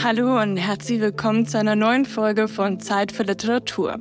Hallo 0.00 0.40
und 0.40 0.56
herzlich 0.56 1.00
willkommen 1.00 1.44
zu 1.44 1.58
einer 1.58 1.74
neuen 1.74 2.04
Folge 2.04 2.46
von 2.46 2.78
Zeit 2.78 3.10
für 3.10 3.24
Literatur. 3.24 3.98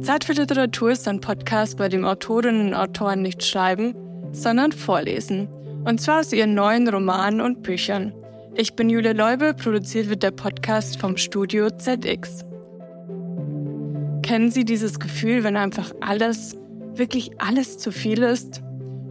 Zeit 0.00 0.24
für 0.24 0.32
Literatur 0.32 0.92
ist 0.92 1.06
ein 1.08 1.20
Podcast, 1.20 1.76
bei 1.76 1.90
dem 1.90 2.06
Autorinnen 2.06 2.68
und 2.68 2.74
Autoren 2.74 3.20
nicht 3.20 3.44
schreiben, 3.44 3.94
sondern 4.32 4.72
vorlesen. 4.72 5.48
Und 5.84 6.00
zwar 6.00 6.20
aus 6.20 6.32
ihren 6.32 6.54
neuen 6.54 6.88
Romanen 6.88 7.42
und 7.42 7.62
Büchern. 7.62 8.14
Ich 8.54 8.76
bin 8.76 8.88
Julia 8.88 9.12
Leube, 9.12 9.52
produziert 9.52 10.08
wird 10.08 10.22
der 10.22 10.30
Podcast 10.30 10.98
vom 10.98 11.18
Studio 11.18 11.68
ZX. 11.68 12.46
Kennen 14.22 14.50
Sie 14.50 14.64
dieses 14.64 14.98
Gefühl, 14.98 15.44
wenn 15.44 15.58
einfach 15.58 15.92
alles, 16.00 16.56
wirklich 16.94 17.38
alles 17.42 17.76
zu 17.76 17.92
viel 17.92 18.22
ist? 18.22 18.62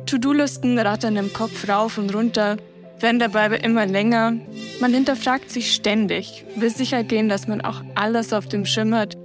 To-Do-Listen 0.07 0.79
rattern 0.79 1.17
im 1.17 1.31
Kopf 1.33 1.69
rauf 1.69 1.99
und 1.99 2.15
runter, 2.15 2.57
werden 2.99 3.19
dabei 3.19 3.47
immer 3.57 3.85
länger. 3.85 4.33
Man 4.79 4.93
hinterfragt 4.93 5.49
sich 5.49 5.73
ständig, 5.73 6.45
will 6.55 6.69
sicher 6.69 7.03
gehen, 7.03 7.29
dass 7.29 7.47
man 7.47 7.61
auch 7.61 7.81
alles 7.95 8.33
auf 8.33 8.47
dem 8.47 8.65
Schirm 8.65 8.93
hat. 8.95 9.15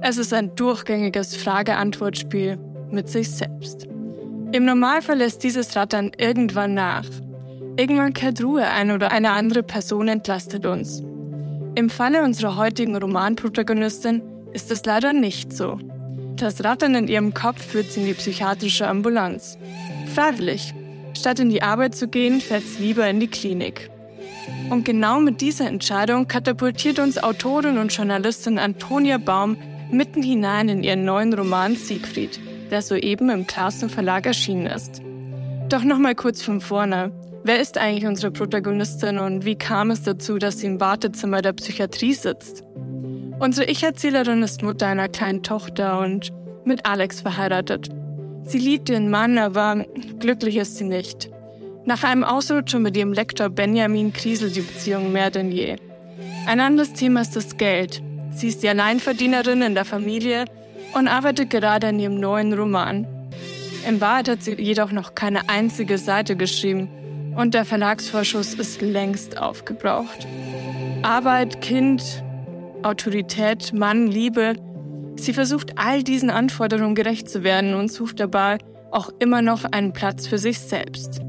Es 0.00 0.18
ist 0.18 0.32
ein 0.32 0.54
durchgängiges 0.54 1.36
Frage-Antwort-Spiel 1.36 2.58
mit 2.90 3.08
sich 3.08 3.30
selbst. 3.30 3.86
Im 4.52 4.64
Normalfall 4.64 5.18
lässt 5.18 5.42
dieses 5.42 5.74
Rattern 5.74 6.12
irgendwann 6.16 6.74
nach. 6.74 7.06
Irgendwann 7.76 8.12
kehrt 8.12 8.42
Ruhe 8.42 8.68
ein 8.68 8.92
oder 8.92 9.10
eine 9.10 9.30
andere 9.30 9.62
Person 9.62 10.06
entlastet 10.08 10.64
uns. 10.64 11.02
Im 11.74 11.90
Falle 11.90 12.22
unserer 12.22 12.56
heutigen 12.56 12.94
Romanprotagonistin 12.96 14.22
ist 14.52 14.70
es 14.70 14.84
leider 14.84 15.12
nicht 15.12 15.52
so. 15.52 15.78
Das 16.36 16.62
Rattern 16.62 16.94
in 16.94 17.08
ihrem 17.08 17.34
Kopf 17.34 17.60
führt 17.60 17.90
sie 17.90 18.00
in 18.00 18.06
die 18.06 18.14
psychiatrische 18.14 18.86
Ambulanz. 18.86 19.58
Freiwillig, 20.14 20.72
Statt 21.14 21.38
in 21.38 21.50
die 21.50 21.62
Arbeit 21.62 21.94
zu 21.94 22.08
gehen, 22.08 22.40
fährt 22.40 22.64
sie 22.64 22.82
lieber 22.82 23.08
in 23.08 23.20
die 23.20 23.28
Klinik. 23.28 23.90
Und 24.70 24.84
genau 24.84 25.20
mit 25.20 25.40
dieser 25.40 25.66
Entscheidung 25.66 26.28
katapultiert 26.28 26.98
uns 26.98 27.22
Autorin 27.22 27.78
und 27.78 27.94
Journalistin 27.94 28.58
Antonia 28.58 29.18
Baum 29.18 29.56
mitten 29.90 30.22
hinein 30.22 30.68
in 30.68 30.82
ihren 30.82 31.04
neuen 31.04 31.32
Roman 31.32 31.76
Siegfried, 31.76 32.40
der 32.70 32.82
soeben 32.82 33.30
im 33.30 33.46
Klassenverlag 33.46 34.26
erschienen 34.26 34.66
ist. 34.66 35.02
Doch 35.68 35.84
nochmal 35.84 36.14
kurz 36.14 36.42
von 36.42 36.60
vorne. 36.60 37.12
Wer 37.44 37.60
ist 37.60 37.78
eigentlich 37.78 38.06
unsere 38.06 38.32
Protagonistin 38.32 39.18
und 39.18 39.44
wie 39.44 39.56
kam 39.56 39.90
es 39.90 40.02
dazu, 40.02 40.38
dass 40.38 40.60
sie 40.60 40.66
im 40.66 40.80
Wartezimmer 40.80 41.42
der 41.42 41.52
Psychiatrie 41.52 42.14
sitzt? 42.14 42.64
Unsere 43.38 43.70
Ich-Erzählerin 43.70 44.42
ist 44.42 44.62
Mutter 44.62 44.86
einer 44.86 45.08
kleinen 45.08 45.42
Tochter 45.42 45.98
und 45.98 46.32
mit 46.64 46.86
Alex 46.86 47.20
verheiratet. 47.20 47.90
Sie 48.46 48.58
liebt 48.58 48.88
ihren 48.88 49.10
Mann, 49.10 49.38
aber 49.38 49.84
glücklich 50.18 50.56
ist 50.56 50.76
sie 50.76 50.84
nicht. 50.84 51.30
Nach 51.86 52.02
einem 52.02 52.24
Ausrutscher 52.24 52.78
mit 52.78 52.96
ihrem 52.96 53.12
Lektor 53.12 53.48
Benjamin 53.48 54.12
kriselt 54.12 54.56
die 54.56 54.60
Beziehung 54.60 55.12
mehr 55.12 55.30
denn 55.30 55.50
je. 55.50 55.76
Ein 56.46 56.60
anderes 56.60 56.92
Thema 56.92 57.22
ist 57.22 57.36
das 57.36 57.56
Geld. 57.56 58.02
Sie 58.30 58.48
ist 58.48 58.62
die 58.62 58.68
Alleinverdienerin 58.68 59.62
in 59.62 59.74
der 59.74 59.84
Familie 59.84 60.44
und 60.94 61.08
arbeitet 61.08 61.50
gerade 61.50 61.88
an 61.88 61.98
ihrem 61.98 62.18
neuen 62.18 62.52
Roman. 62.52 63.06
In 63.86 64.00
Wahrheit 64.00 64.28
hat 64.28 64.42
sie 64.42 64.54
jedoch 64.54 64.92
noch 64.92 65.14
keine 65.14 65.48
einzige 65.48 65.98
Seite 65.98 66.36
geschrieben 66.36 66.88
und 67.36 67.54
der 67.54 67.64
Verlagsvorschuss 67.64 68.54
ist 68.54 68.80
längst 68.80 69.38
aufgebraucht. 69.38 70.26
Arbeit, 71.02 71.60
Kind, 71.60 72.22
Autorität, 72.82 73.72
Mann, 73.72 74.06
Liebe, 74.06 74.54
Sie 75.16 75.32
versucht 75.32 75.78
all 75.78 76.02
diesen 76.02 76.30
Anforderungen 76.30 76.94
gerecht 76.94 77.28
zu 77.28 77.44
werden 77.44 77.74
und 77.74 77.90
sucht 77.90 78.20
dabei 78.20 78.58
auch 78.90 79.10
immer 79.18 79.42
noch 79.42 79.64
einen 79.64 79.92
Platz 79.92 80.26
für 80.26 80.38
sich 80.38 80.58
selbst. 80.60 81.20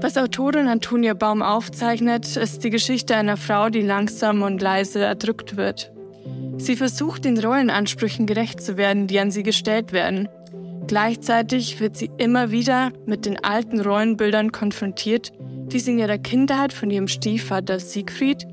Was 0.00 0.18
Autorin 0.18 0.66
Antonia 0.66 1.14
Baum 1.14 1.42
aufzeichnet, 1.42 2.36
ist 2.36 2.64
die 2.64 2.70
Geschichte 2.70 3.14
einer 3.14 3.36
Frau, 3.36 3.68
die 3.68 3.82
langsam 3.82 4.42
und 4.42 4.60
leise 4.60 5.00
erdrückt 5.00 5.56
wird. 5.56 5.92
Sie 6.56 6.76
versucht, 6.76 7.24
den 7.24 7.38
Rollenansprüchen 7.38 8.26
gerecht 8.26 8.60
zu 8.60 8.76
werden, 8.76 9.06
die 9.06 9.20
an 9.20 9.30
sie 9.30 9.42
gestellt 9.42 9.92
werden. 9.92 10.28
Gleichzeitig 10.88 11.78
wird 11.78 11.96
sie 11.96 12.10
immer 12.18 12.50
wieder 12.50 12.92
mit 13.06 13.26
den 13.26 13.42
alten 13.44 13.80
Rollenbildern 13.80 14.50
konfrontiert, 14.50 15.32
die 15.40 15.78
sie 15.78 15.92
in 15.92 15.98
ihrer 15.98 16.18
Kindheit 16.18 16.72
von 16.72 16.90
ihrem 16.90 17.08
Stiefvater 17.08 17.78
Siegfried, 17.78 18.46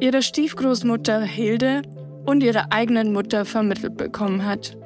ihrer 0.00 0.22
Stiefgroßmutter 0.22 1.20
Hilde 1.20 1.82
und 2.28 2.42
ihrer 2.42 2.66
eigenen 2.70 3.14
Mutter 3.14 3.46
vermittelt 3.46 3.96
bekommen 3.96 4.44
hat. 4.44 4.76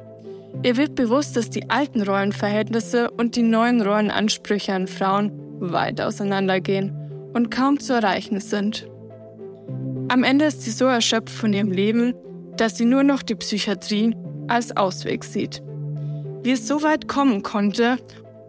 Ihr 0.62 0.76
wird 0.76 0.94
bewusst, 0.94 1.36
dass 1.36 1.50
die 1.50 1.68
alten 1.70 2.00
Rollenverhältnisse 2.00 3.10
und 3.10 3.34
die 3.34 3.42
neuen 3.42 3.82
Rollenansprüche 3.82 4.72
an 4.72 4.86
Frauen 4.86 5.32
weit 5.58 6.00
auseinandergehen 6.00 6.92
und 7.34 7.50
kaum 7.50 7.80
zu 7.80 7.94
erreichen 7.94 8.38
sind. 8.38 8.86
Am 10.06 10.22
Ende 10.22 10.44
ist 10.44 10.62
sie 10.62 10.70
so 10.70 10.84
erschöpft 10.84 11.34
von 11.34 11.52
ihrem 11.52 11.72
Leben, 11.72 12.14
dass 12.56 12.76
sie 12.76 12.84
nur 12.84 13.02
noch 13.02 13.24
die 13.24 13.34
Psychiatrie 13.34 14.14
als 14.46 14.76
Ausweg 14.76 15.24
sieht. 15.24 15.64
Wie 16.44 16.52
es 16.52 16.68
so 16.68 16.84
weit 16.84 17.08
kommen 17.08 17.42
konnte 17.42 17.96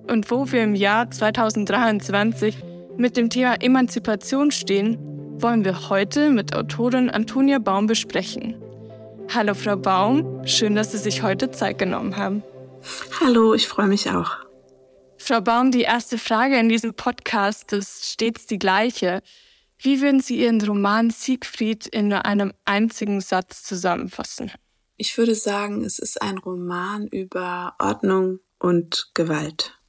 und 0.07 0.29
wo 0.29 0.51
wir 0.51 0.63
im 0.63 0.75
Jahr 0.75 1.09
2023 1.09 2.57
mit 2.97 3.17
dem 3.17 3.31
Thema 3.31 3.55
Emanzipation 3.59 4.51
stehen, 4.51 4.99
wollen 5.41 5.65
wir 5.65 5.89
heute 5.89 6.29
mit 6.29 6.55
Autorin 6.55 7.09
Antonia 7.09 7.57
Baum 7.57 7.87
besprechen. 7.87 8.62
Hallo 9.35 9.55
Frau 9.55 9.75
Baum, 9.75 10.45
schön, 10.45 10.75
dass 10.75 10.91
Sie 10.91 10.99
sich 10.99 11.23
heute 11.23 11.49
Zeit 11.49 11.79
genommen 11.79 12.17
haben. 12.17 12.43
Hallo, 13.19 13.55
ich 13.55 13.67
freue 13.67 13.87
mich 13.87 14.07
auch. 14.11 14.29
Frau 15.17 15.41
Baum, 15.41 15.71
die 15.71 15.81
erste 15.81 16.19
Frage 16.19 16.59
in 16.59 16.69
diesem 16.69 16.93
Podcast 16.93 17.73
ist 17.73 18.05
stets 18.05 18.45
die 18.45 18.59
gleiche. 18.59 19.23
Wie 19.79 20.01
würden 20.01 20.19
Sie 20.19 20.39
Ihren 20.39 20.61
Roman 20.61 21.09
Siegfried 21.09 21.87
in 21.87 22.09
nur 22.09 22.25
einem 22.25 22.53
einzigen 22.65 23.21
Satz 23.21 23.63
zusammenfassen? 23.63 24.51
Ich 24.97 25.17
würde 25.17 25.33
sagen, 25.33 25.83
es 25.83 25.97
ist 25.97 26.21
ein 26.21 26.37
Roman 26.37 27.07
über 27.07 27.73
Ordnung 27.79 28.39
und 28.59 29.09
Gewalt. 29.15 29.79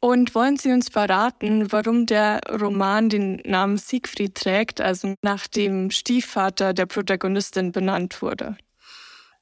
Und 0.00 0.34
wollen 0.34 0.56
Sie 0.56 0.72
uns 0.72 0.88
verraten, 0.88 1.72
warum 1.72 2.06
der 2.06 2.40
Roman 2.48 3.10
den 3.10 3.36
Namen 3.44 3.76
Siegfried 3.76 4.34
trägt, 4.34 4.80
also 4.80 5.14
nach 5.22 5.46
dem 5.46 5.90
Stiefvater 5.90 6.72
der 6.72 6.86
Protagonistin 6.86 7.70
benannt 7.70 8.22
wurde? 8.22 8.56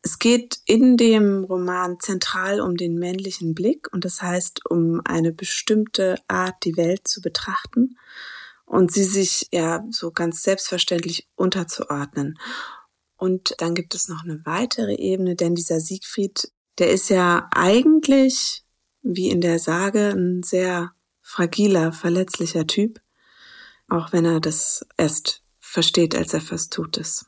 Es 0.02 0.18
geht 0.18 0.58
in 0.64 0.96
dem 0.96 1.44
Roman 1.44 1.98
zentral 2.00 2.60
um 2.60 2.76
den 2.76 2.98
männlichen 2.98 3.54
Blick 3.54 3.92
und 3.92 4.04
das 4.04 4.20
heißt 4.20 4.68
um 4.68 5.00
eine 5.04 5.32
bestimmte 5.32 6.16
Art, 6.26 6.56
die 6.64 6.76
Welt 6.76 7.06
zu 7.06 7.20
betrachten 7.20 7.96
und 8.64 8.92
sie 8.92 9.04
sich 9.04 9.48
ja 9.52 9.84
so 9.90 10.10
ganz 10.10 10.42
selbstverständlich 10.42 11.28
unterzuordnen. 11.36 12.38
Und 13.16 13.54
dann 13.58 13.74
gibt 13.74 13.94
es 13.94 14.08
noch 14.08 14.22
eine 14.24 14.40
weitere 14.44 14.94
Ebene, 14.94 15.34
denn 15.34 15.54
dieser 15.54 15.80
Siegfried, 15.80 16.52
der 16.78 16.90
ist 16.90 17.10
ja 17.10 17.48
eigentlich 17.52 18.64
wie 19.14 19.30
in 19.30 19.40
der 19.40 19.58
Sage 19.58 20.10
ein 20.10 20.42
sehr 20.42 20.92
fragiler, 21.22 21.92
verletzlicher 21.92 22.66
Typ, 22.66 23.00
auch 23.88 24.12
wenn 24.12 24.26
er 24.26 24.38
das 24.38 24.86
erst 24.98 25.42
versteht, 25.58 26.14
als 26.14 26.34
er 26.34 26.42
fast 26.42 26.72
tut 26.72 26.98
es. 26.98 27.26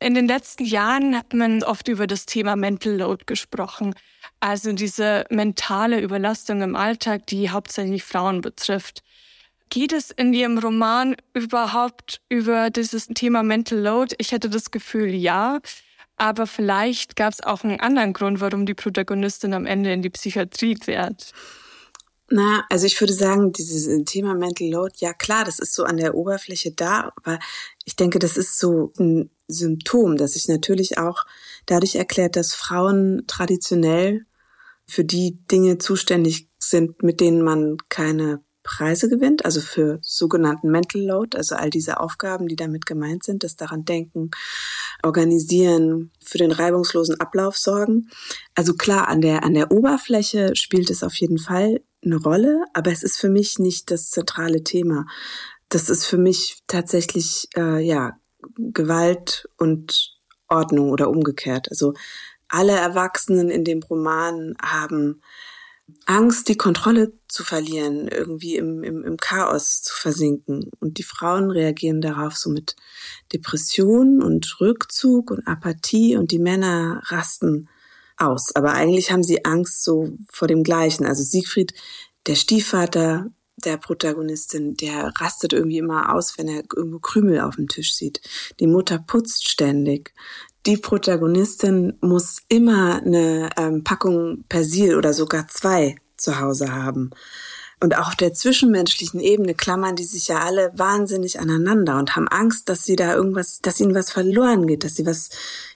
In 0.00 0.14
den 0.14 0.28
letzten 0.28 0.64
Jahren 0.64 1.16
hat 1.16 1.32
man 1.32 1.62
oft 1.64 1.88
über 1.88 2.06
das 2.06 2.26
Thema 2.26 2.54
Mental 2.54 2.94
Load 2.96 3.24
gesprochen, 3.26 3.94
also 4.40 4.72
diese 4.72 5.24
mentale 5.30 6.00
Überlastung 6.00 6.62
im 6.62 6.76
Alltag, 6.76 7.26
die 7.26 7.50
hauptsächlich 7.50 8.04
Frauen 8.04 8.40
betrifft. 8.40 9.02
Geht 9.70 9.92
es 9.92 10.10
in 10.10 10.32
Ihrem 10.32 10.58
Roman 10.58 11.16
überhaupt 11.34 12.20
über 12.28 12.70
dieses 12.70 13.06
Thema 13.08 13.42
Mental 13.42 13.78
Load? 13.78 14.14
Ich 14.18 14.32
hätte 14.32 14.48
das 14.48 14.70
Gefühl, 14.70 15.14
ja. 15.14 15.58
Aber 16.18 16.46
vielleicht 16.46 17.16
gab 17.16 17.32
es 17.32 17.42
auch 17.42 17.64
einen 17.64 17.80
anderen 17.80 18.12
Grund, 18.12 18.40
warum 18.40 18.66
die 18.66 18.74
Protagonistin 18.74 19.54
am 19.54 19.66
Ende 19.66 19.92
in 19.92 20.02
die 20.02 20.10
Psychiatrie 20.10 20.76
fährt. 20.76 21.32
Na, 22.30 22.64
also 22.68 22.84
ich 22.86 23.00
würde 23.00 23.14
sagen, 23.14 23.52
dieses 23.52 24.04
Thema 24.04 24.34
Mental 24.34 24.68
Load, 24.68 24.94
ja 24.98 25.14
klar, 25.14 25.44
das 25.44 25.58
ist 25.58 25.74
so 25.74 25.84
an 25.84 25.96
der 25.96 26.14
Oberfläche 26.14 26.72
da, 26.72 27.12
aber 27.16 27.38
ich 27.86 27.96
denke, 27.96 28.18
das 28.18 28.36
ist 28.36 28.58
so 28.58 28.92
ein 28.98 29.30
Symptom, 29.46 30.18
das 30.18 30.32
sich 30.32 30.46
natürlich 30.46 30.98
auch 30.98 31.24
dadurch 31.64 31.94
erklärt, 31.94 32.36
dass 32.36 32.52
Frauen 32.52 33.24
traditionell 33.26 34.26
für 34.86 35.04
die 35.04 35.38
Dinge 35.50 35.78
zuständig 35.78 36.48
sind, 36.58 37.02
mit 37.02 37.20
denen 37.20 37.42
man 37.42 37.78
keine 37.88 38.42
Preise 38.68 39.08
gewinnt, 39.08 39.46
also 39.46 39.62
für 39.62 39.98
sogenannten 40.02 40.70
Mental 40.70 41.00
Load, 41.00 41.38
also 41.38 41.54
all 41.54 41.70
diese 41.70 42.00
Aufgaben, 42.00 42.48
die 42.48 42.56
damit 42.56 42.84
gemeint 42.84 43.24
sind, 43.24 43.42
das 43.42 43.56
daran 43.56 43.86
denken, 43.86 44.30
organisieren, 45.02 46.12
für 46.22 46.36
den 46.36 46.52
reibungslosen 46.52 47.18
Ablauf 47.18 47.56
sorgen. 47.56 48.10
Also 48.54 48.74
klar, 48.74 49.08
an 49.08 49.22
der, 49.22 49.42
an 49.42 49.54
der 49.54 49.72
Oberfläche 49.72 50.54
spielt 50.54 50.90
es 50.90 51.02
auf 51.02 51.14
jeden 51.14 51.38
Fall 51.38 51.80
eine 52.04 52.16
Rolle, 52.16 52.62
aber 52.74 52.92
es 52.92 53.02
ist 53.02 53.16
für 53.16 53.30
mich 53.30 53.58
nicht 53.58 53.90
das 53.90 54.10
zentrale 54.10 54.62
Thema. 54.62 55.06
Das 55.70 55.88
ist 55.88 56.04
für 56.04 56.18
mich 56.18 56.58
tatsächlich, 56.66 57.48
äh, 57.56 57.82
ja, 57.82 58.18
Gewalt 58.54 59.48
und 59.56 60.14
Ordnung 60.46 60.90
oder 60.90 61.08
umgekehrt. 61.08 61.70
Also 61.70 61.94
alle 62.48 62.72
Erwachsenen 62.72 63.48
in 63.48 63.64
dem 63.64 63.82
Roman 63.82 64.56
haben 64.62 65.22
Angst, 66.04 66.48
die 66.48 66.56
Kontrolle 66.56 67.17
zu 67.28 67.44
verlieren, 67.44 68.08
irgendwie 68.08 68.56
im, 68.56 68.82
im, 68.82 69.04
im 69.04 69.16
Chaos 69.16 69.82
zu 69.82 69.94
versinken. 69.94 70.70
Und 70.80 70.98
die 70.98 71.02
Frauen 71.02 71.50
reagieren 71.50 72.00
darauf 72.00 72.36
so 72.36 72.50
mit 72.50 72.76
Depression 73.32 74.22
und 74.22 74.60
Rückzug 74.60 75.30
und 75.30 75.46
Apathie 75.46 76.16
und 76.16 76.30
die 76.30 76.38
Männer 76.38 77.02
rasten 77.06 77.68
aus. 78.16 78.54
Aber 78.56 78.72
eigentlich 78.72 79.12
haben 79.12 79.22
sie 79.22 79.44
Angst 79.44 79.84
so 79.84 80.10
vor 80.30 80.48
dem 80.48 80.62
Gleichen. 80.62 81.06
Also 81.06 81.22
Siegfried, 81.22 81.74
der 82.26 82.34
Stiefvater 82.34 83.30
der 83.64 83.76
Protagonistin, 83.76 84.74
der 84.74 85.12
rastet 85.18 85.52
irgendwie 85.52 85.78
immer 85.78 86.14
aus, 86.14 86.38
wenn 86.38 86.48
er 86.48 86.62
irgendwo 86.74 87.00
Krümel 87.00 87.40
auf 87.40 87.56
dem 87.56 87.68
Tisch 87.68 87.94
sieht. 87.94 88.20
Die 88.60 88.66
Mutter 88.66 88.98
putzt 88.98 89.48
ständig. 89.48 90.14
Die 90.66 90.76
Protagonistin 90.76 91.96
muss 92.00 92.42
immer 92.48 93.02
eine 93.02 93.50
ähm, 93.56 93.84
Packung 93.84 94.44
Persil 94.48 94.96
oder 94.96 95.12
sogar 95.12 95.48
zwei 95.48 95.96
zu 96.18 96.40
Hause 96.40 96.72
haben. 96.72 97.10
Und 97.80 97.96
auch 97.96 98.08
auf 98.08 98.16
der 98.16 98.32
zwischenmenschlichen 98.32 99.20
Ebene 99.20 99.54
klammern 99.54 99.94
die 99.94 100.04
sich 100.04 100.28
ja 100.28 100.40
alle 100.40 100.72
wahnsinnig 100.74 101.38
aneinander 101.38 101.98
und 101.98 102.16
haben 102.16 102.26
Angst, 102.26 102.68
dass 102.68 102.84
sie 102.84 102.96
da 102.96 103.14
irgendwas, 103.14 103.60
dass 103.62 103.78
ihnen 103.78 103.94
was 103.94 104.10
verloren 104.10 104.66
geht, 104.66 104.82
dass 104.82 104.96
sie 104.96 105.06
was, 105.06 105.30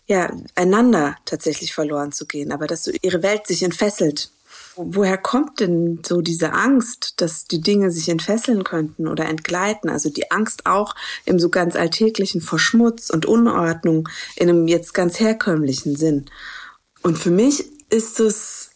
ja, 0.06 0.32
einander 0.56 1.16
tatsächlich 1.26 1.72
verloren 1.72 2.10
zu 2.10 2.26
gehen, 2.26 2.50
aber 2.50 2.66
dass 2.66 2.82
so 2.82 2.90
ihre 3.02 3.22
Welt 3.22 3.46
sich 3.46 3.62
entfesselt. 3.62 4.32
Woher 4.74 5.18
kommt 5.18 5.60
denn 5.60 6.00
so 6.04 6.22
diese 6.22 6.54
Angst, 6.54 7.20
dass 7.20 7.44
die 7.44 7.60
Dinge 7.60 7.90
sich 7.90 8.08
entfesseln 8.08 8.64
könnten 8.64 9.06
oder 9.06 9.26
entgleiten? 9.26 9.90
Also 9.90 10.08
die 10.08 10.30
Angst 10.30 10.66
auch 10.66 10.94
im 11.24 11.38
so 11.38 11.50
ganz 11.50 11.76
alltäglichen 11.76 12.40
vor 12.40 12.58
Schmutz 12.58 13.10
und 13.10 13.26
Unordnung 13.26 14.08
in 14.34 14.48
einem 14.48 14.66
jetzt 14.68 14.94
ganz 14.94 15.20
herkömmlichen 15.20 15.94
Sinn. 15.94 16.24
Und 17.02 17.18
für 17.18 17.30
mich 17.30 17.64
ist 17.90 18.18
es 18.18 18.71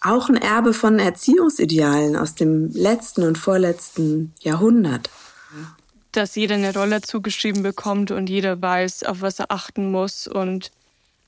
auch 0.00 0.28
ein 0.28 0.36
Erbe 0.36 0.72
von 0.72 0.98
Erziehungsidealen 0.98 2.16
aus 2.16 2.34
dem 2.34 2.70
letzten 2.72 3.22
und 3.22 3.38
vorletzten 3.38 4.32
Jahrhundert. 4.40 5.10
Dass 6.12 6.34
jeder 6.34 6.56
eine 6.56 6.74
Rolle 6.74 7.02
zugeschrieben 7.02 7.62
bekommt 7.62 8.10
und 8.10 8.28
jeder 8.28 8.60
weiß, 8.60 9.04
auf 9.04 9.20
was 9.20 9.38
er 9.38 9.50
achten 9.50 9.90
muss 9.90 10.26
und 10.26 10.70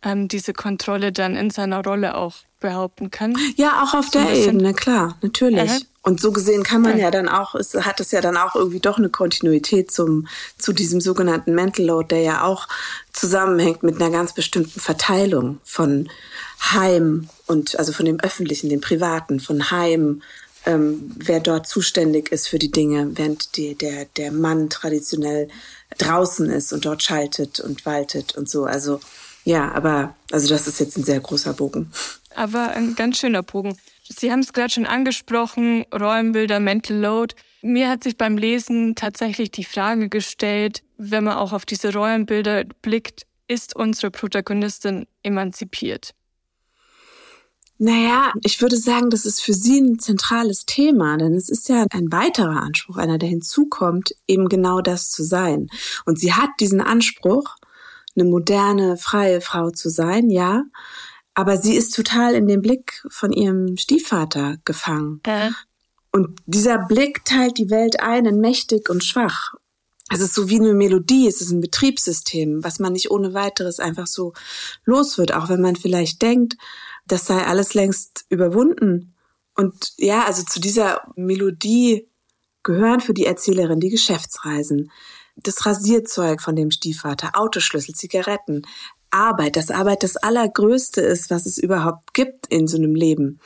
ähm, 0.03 0.27
diese 0.27 0.53
Kontrolle 0.53 1.13
dann 1.13 1.37
in 1.37 1.51
seiner 1.51 1.85
Rolle 1.85 2.17
auch 2.17 2.35
behaupten 2.61 3.11
kann. 3.11 3.37
Ja, 3.57 3.83
auch 3.85 3.95
auf 3.95 4.07
so 4.07 4.19
der 4.19 4.33
Ebene, 4.33 4.73
klar, 4.73 5.17
natürlich. 5.21 5.71
Aha. 5.71 5.79
Und 6.05 6.21
so 6.21 6.33
gesehen 6.33 6.65
kann 6.65 6.83
man 6.83 6.99
ja. 6.99 7.05
ja 7.05 7.11
dann 7.13 7.29
auch, 7.29 7.55
es 7.55 7.75
hat 7.75 8.01
es 8.01 8.11
ja 8.11 8.21
dann 8.21 8.37
auch 8.37 8.57
irgendwie 8.57 8.81
doch 8.81 8.99
eine 8.99 9.09
Kontinuität 9.09 9.93
zum, 9.93 10.27
zu 10.59 10.73
diesem 10.73 11.01
sogenannten 11.01 11.55
Mental 11.55 11.87
Load, 11.87 12.09
der 12.09 12.23
ja 12.23 12.43
auch 12.43 12.67
zusammenhängt 13.13 13.85
mit 13.85 14.01
einer 14.01 14.11
ganz 14.11 14.35
bestimmten 14.35 14.81
Verteilung 14.81 15.61
von 15.63 16.09
Heim 16.63 17.29
und 17.47 17.79
also 17.79 17.93
von 17.93 18.07
dem 18.07 18.21
Öffentlichen, 18.21 18.69
dem 18.69 18.81
Privaten, 18.81 19.41
von 19.41 19.71
Heim, 19.71 20.23
ähm, 20.65 21.13
wer 21.17 21.41
dort 21.41 21.67
zuständig 21.67 22.31
ist 22.31 22.49
für 22.49 22.59
die 22.59 22.71
Dinge, 22.71 23.11
während 23.15 23.57
die, 23.57 23.75
der, 23.75 24.05
der 24.17 24.31
Mann 24.31 24.71
traditionell 24.71 25.49
draußen 25.99 26.49
ist 26.49 26.73
und 26.73 26.85
dort 26.85 27.03
schaltet 27.03 27.61
und 27.61 27.85
waltet 27.85 28.37
und 28.37 28.49
so. 28.49 28.65
Also 28.65 29.01
ja, 29.45 29.73
aber 29.73 30.15
also 30.31 30.49
das 30.49 30.69
ist 30.69 30.79
jetzt 30.79 30.97
ein 30.97 31.05
sehr 31.05 31.21
großer 31.21 31.53
Bogen. 31.53 31.91
Aber 32.35 32.71
ein 32.71 32.95
ganz 32.95 33.19
schöner 33.19 33.43
Bogen. 33.43 33.77
Sie 34.09 34.31
haben 34.31 34.41
es 34.41 34.53
gerade 34.53 34.71
schon 34.73 34.87
angesprochen, 34.87 35.85
Rollenbilder, 35.93 36.61
Mental 36.61 36.97
Load. 36.97 37.35
Mir 37.61 37.89
hat 37.89 38.05
sich 38.05 38.17
beim 38.17 38.39
Lesen 38.39 38.95
tatsächlich 38.95 39.51
die 39.51 39.65
Frage 39.65 40.09
gestellt, 40.09 40.83
wenn 40.97 41.25
man 41.25 41.37
auch 41.37 41.53
auf 41.53 41.67
diese 41.67 41.93
Rollenbilder 41.93 42.65
blickt, 42.83 43.27
ist 43.49 43.75
unsere 43.75 44.11
Protagonistin 44.11 45.07
emanzipiert? 45.23 46.15
Naja, 47.85 48.33
ich 48.45 48.63
würde 48.63 48.77
sagen, 48.77 49.11
das 49.11 49.27
ist 49.27 49.43
für 49.43 49.55
sie 49.55 49.81
ein 49.81 49.99
zentrales 49.99 50.67
Thema, 50.67 51.17
denn 51.17 51.35
es 51.35 51.49
ist 51.49 51.69
ja 51.69 51.85
ein 51.91 52.13
weiterer 52.13 52.63
Anspruch, 52.63 52.97
einer, 52.97 53.19
der 53.19 53.29
hinzukommt, 53.29 54.15
eben 54.29 54.49
genau 54.49 54.81
das 54.81 55.11
zu 55.11 55.25
sein. 55.25 55.67
Und 56.05 56.17
sie 56.17 56.33
hat 56.33 56.51
diesen 56.61 56.81
Anspruch, 56.81 57.57
eine 58.15 58.25
moderne, 58.25 58.97
freie 58.97 59.41
Frau 59.41 59.71
zu 59.71 59.89
sein, 59.89 60.31
ja, 60.31 60.63
aber 61.35 61.57
sie 61.57 61.75
ist 61.75 61.97
total 61.97 62.37
in 62.37 62.47
den 62.47 62.63
Blick 62.63 63.03
von 63.11 63.33
ihrem 63.33 63.77
Stiefvater 63.77 64.59
gefangen. 64.65 65.19
Äh. 65.25 65.51
Und 66.13 66.39
dieser 66.47 66.79
Blick 66.79 67.25
teilt 67.25 67.59
die 67.59 67.71
Welt 67.71 67.99
ein 67.99 68.27
in 68.27 68.39
mächtig 68.39 68.91
und 68.91 69.03
schwach. 69.03 69.55
Es 70.09 70.21
ist 70.21 70.35
so 70.35 70.49
wie 70.49 70.61
eine 70.61 70.75
Melodie, 70.75 71.27
es 71.27 71.41
ist 71.41 71.51
ein 71.51 71.61
Betriebssystem, 71.61 72.63
was 72.63 72.79
man 72.79 72.93
nicht 72.93 73.11
ohne 73.11 73.35
weiteres 73.35 73.81
einfach 73.81 74.07
so 74.07 74.35
los 74.85 75.19
wird, 75.19 75.35
auch 75.35 75.49
wenn 75.49 75.61
man 75.61 75.75
vielleicht 75.75 76.23
denkt, 76.23 76.57
das 77.13 77.27
sei 77.27 77.45
alles 77.45 77.75
längst 77.75 78.25
überwunden. 78.31 79.15
Und 79.55 79.93
ja, 79.99 80.25
also 80.25 80.43
zu 80.45 80.61
dieser 80.61 81.03
Melodie 81.15 82.09
gehören 82.63 83.01
für 83.01 83.13
die 83.13 83.27
Erzählerin 83.27 83.81
die 83.81 83.91
Geschäftsreisen, 83.91 84.91
das 85.37 85.67
Rasierzeug 85.67 86.41
von 86.41 86.57
dem 86.57 86.71
Stiefvater, 86.71 87.33
Autoschlüssel, 87.35 87.95
Zigaretten, 87.95 88.63
Arbeit, 89.11 89.57
dass 89.57 89.71
Arbeit 89.71 90.03
das 90.03 90.17
Allergrößte 90.17 91.03
ist, 91.03 91.31
was 91.31 91.45
es 91.45 91.59
überhaupt 91.59 92.15
gibt 92.15 92.47
in 92.47 92.67
so 92.67 92.79
einem 92.79 92.95
Leben. 92.95 93.41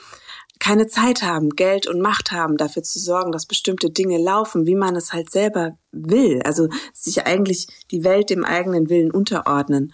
Keine 0.60 0.86
Zeit 0.86 1.24
haben, 1.24 1.50
Geld 1.50 1.88
und 1.88 2.00
Macht 2.00 2.30
haben, 2.30 2.56
dafür 2.56 2.84
zu 2.84 3.00
sorgen, 3.00 3.32
dass 3.32 3.46
bestimmte 3.46 3.90
Dinge 3.90 4.18
laufen, 4.18 4.64
wie 4.66 4.76
man 4.76 4.94
es 4.94 5.12
halt 5.12 5.30
selber 5.30 5.76
will. 5.90 6.40
Also 6.44 6.68
sich 6.92 7.26
eigentlich 7.26 7.66
die 7.90 8.04
Welt 8.04 8.30
dem 8.30 8.44
eigenen 8.44 8.88
Willen 8.88 9.10
unterordnen 9.10 9.92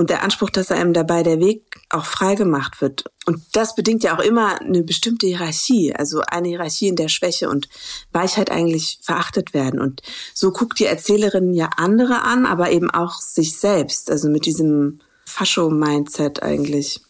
und 0.00 0.08
der 0.08 0.22
Anspruch, 0.22 0.48
dass 0.48 0.70
einem 0.70 0.94
dabei 0.94 1.22
der 1.22 1.40
Weg 1.40 1.78
auch 1.90 2.06
frei 2.06 2.34
gemacht 2.34 2.80
wird. 2.80 3.04
Und 3.26 3.42
das 3.52 3.74
bedingt 3.74 4.02
ja 4.02 4.16
auch 4.16 4.22
immer 4.22 4.58
eine 4.58 4.82
bestimmte 4.82 5.26
Hierarchie, 5.26 5.94
also 5.94 6.22
eine 6.22 6.48
Hierarchie, 6.48 6.88
in 6.88 6.96
der 6.96 7.08
Schwäche 7.08 7.50
und 7.50 7.68
Weichheit 8.10 8.50
eigentlich 8.50 8.98
verachtet 9.02 9.52
werden. 9.52 9.78
Und 9.78 10.00
so 10.32 10.52
guckt 10.52 10.78
die 10.78 10.86
Erzählerin 10.86 11.52
ja 11.52 11.68
andere 11.76 12.22
an, 12.22 12.46
aber 12.46 12.70
eben 12.70 12.90
auch 12.90 13.20
sich 13.20 13.58
selbst, 13.58 14.10
also 14.10 14.30
mit 14.30 14.46
diesem 14.46 15.00
Fascho-Mindset 15.26 16.42
eigentlich. 16.42 17.02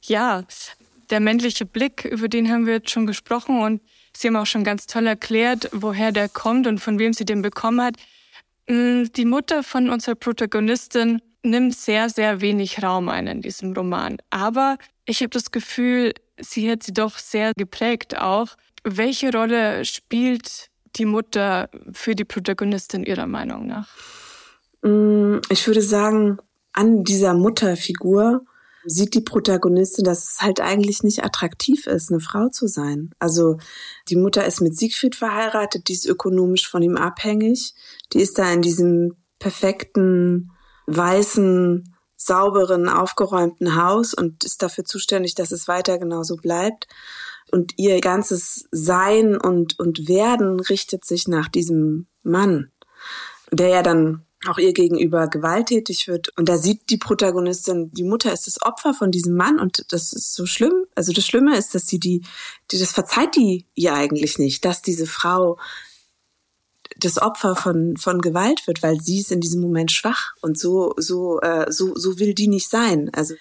Ja, 0.00 0.44
der 1.10 1.20
männliche 1.20 1.66
Blick, 1.66 2.06
über 2.06 2.28
den 2.28 2.50
haben 2.50 2.64
wir 2.64 2.76
jetzt 2.76 2.90
schon 2.90 3.06
gesprochen 3.06 3.60
und 3.62 3.82
Sie 4.16 4.28
haben 4.28 4.36
auch 4.36 4.46
schon 4.46 4.64
ganz 4.64 4.86
toll 4.86 5.06
erklärt, 5.06 5.68
woher 5.72 6.12
der 6.12 6.30
kommt 6.30 6.66
und 6.66 6.78
von 6.78 6.98
wem 6.98 7.12
sie 7.12 7.24
den 7.24 7.42
bekommen 7.42 7.82
hat. 7.82 7.96
Mm, 8.68 9.06
die 9.14 9.24
Mutter 9.24 9.62
von 9.62 9.90
unserer 9.90 10.14
Protagonistin 10.14 11.20
nimmt 11.44 11.76
sehr, 11.76 12.08
sehr 12.08 12.40
wenig 12.40 12.82
Raum 12.82 13.08
ein 13.08 13.26
in 13.26 13.42
diesem 13.42 13.72
Roman. 13.72 14.18
Aber 14.30 14.78
ich 15.04 15.20
habe 15.20 15.30
das 15.30 15.50
Gefühl, 15.50 16.12
sie 16.40 16.70
hat 16.70 16.82
sie 16.82 16.92
doch 16.92 17.18
sehr 17.18 17.52
geprägt 17.56 18.18
auch. 18.18 18.48
Welche 18.82 19.32
Rolle 19.32 19.84
spielt 19.84 20.70
die 20.96 21.04
Mutter 21.04 21.68
für 21.92 22.14
die 22.14 22.24
Protagonistin 22.24 23.04
Ihrer 23.04 23.26
Meinung 23.26 23.66
nach? 23.66 23.88
Mm, 24.82 25.38
ich 25.48 25.66
würde 25.66 25.82
sagen, 25.82 26.38
an 26.72 27.04
dieser 27.04 27.34
Mutterfigur 27.34 28.44
sieht 28.86 29.14
die 29.14 29.20
Protagonistin, 29.20 30.04
dass 30.04 30.32
es 30.32 30.42
halt 30.42 30.60
eigentlich 30.60 31.02
nicht 31.02 31.24
attraktiv 31.24 31.86
ist, 31.86 32.10
eine 32.10 32.20
Frau 32.20 32.48
zu 32.48 32.66
sein. 32.66 33.10
Also 33.18 33.58
die 34.08 34.16
Mutter 34.16 34.44
ist 34.44 34.60
mit 34.60 34.76
Siegfried 34.76 35.16
verheiratet, 35.16 35.88
die 35.88 35.94
ist 35.94 36.06
ökonomisch 36.06 36.68
von 36.68 36.82
ihm 36.82 36.96
abhängig, 36.96 37.74
die 38.12 38.20
ist 38.20 38.38
da 38.38 38.52
in 38.52 38.60
diesem 38.60 39.16
perfekten 39.38 40.50
weißen, 40.86 41.94
sauberen, 42.16 42.88
aufgeräumten 42.88 43.76
Haus 43.76 44.14
und 44.14 44.44
ist 44.44 44.62
dafür 44.62 44.84
zuständig, 44.84 45.34
dass 45.34 45.52
es 45.52 45.68
weiter 45.68 45.98
genauso 45.98 46.36
bleibt. 46.36 46.86
Und 47.50 47.74
ihr 47.76 48.00
ganzes 48.00 48.66
Sein 48.70 49.36
und, 49.36 49.78
und 49.78 50.08
Werden 50.08 50.60
richtet 50.60 51.04
sich 51.04 51.28
nach 51.28 51.48
diesem 51.48 52.06
Mann, 52.22 52.72
der 53.50 53.68
ja 53.68 53.82
dann 53.82 54.24
auch 54.48 54.58
ihr 54.58 54.72
gegenüber 54.72 55.28
gewalttätig 55.28 56.08
wird. 56.08 56.30
Und 56.36 56.48
da 56.48 56.58
sieht 56.58 56.90
die 56.90 56.96
Protagonistin, 56.96 57.90
die 57.92 58.02
Mutter 58.04 58.32
ist 58.32 58.46
das 58.46 58.60
Opfer 58.62 58.94
von 58.94 59.10
diesem 59.10 59.36
Mann 59.36 59.58
und 59.58 59.84
das 59.92 60.12
ist 60.12 60.34
so 60.34 60.46
schlimm. 60.46 60.84
Also 60.94 61.12
das 61.12 61.26
Schlimme 61.26 61.56
ist, 61.56 61.74
dass 61.74 61.86
sie 61.86 61.98
die, 61.98 62.22
die 62.70 62.78
das 62.78 62.92
verzeiht 62.92 63.36
die 63.36 63.66
ihr 63.74 63.94
eigentlich 63.94 64.38
nicht, 64.38 64.64
dass 64.64 64.82
diese 64.82 65.06
Frau 65.06 65.58
das 67.04 67.20
Opfer 67.20 67.56
von, 67.56 67.96
von 67.96 68.20
Gewalt 68.20 68.66
wird, 68.66 68.82
weil 68.82 69.00
sie 69.00 69.20
ist 69.20 69.32
in 69.32 69.40
diesem 69.40 69.60
Moment 69.60 69.92
schwach 69.92 70.34
und 70.40 70.58
so, 70.58 70.94
so, 70.96 71.40
äh, 71.40 71.70
so, 71.70 71.94
so 71.94 72.18
will 72.18 72.34
die 72.34 72.48
nicht 72.48 72.68
sein. 72.68 73.10
Also 73.14 73.34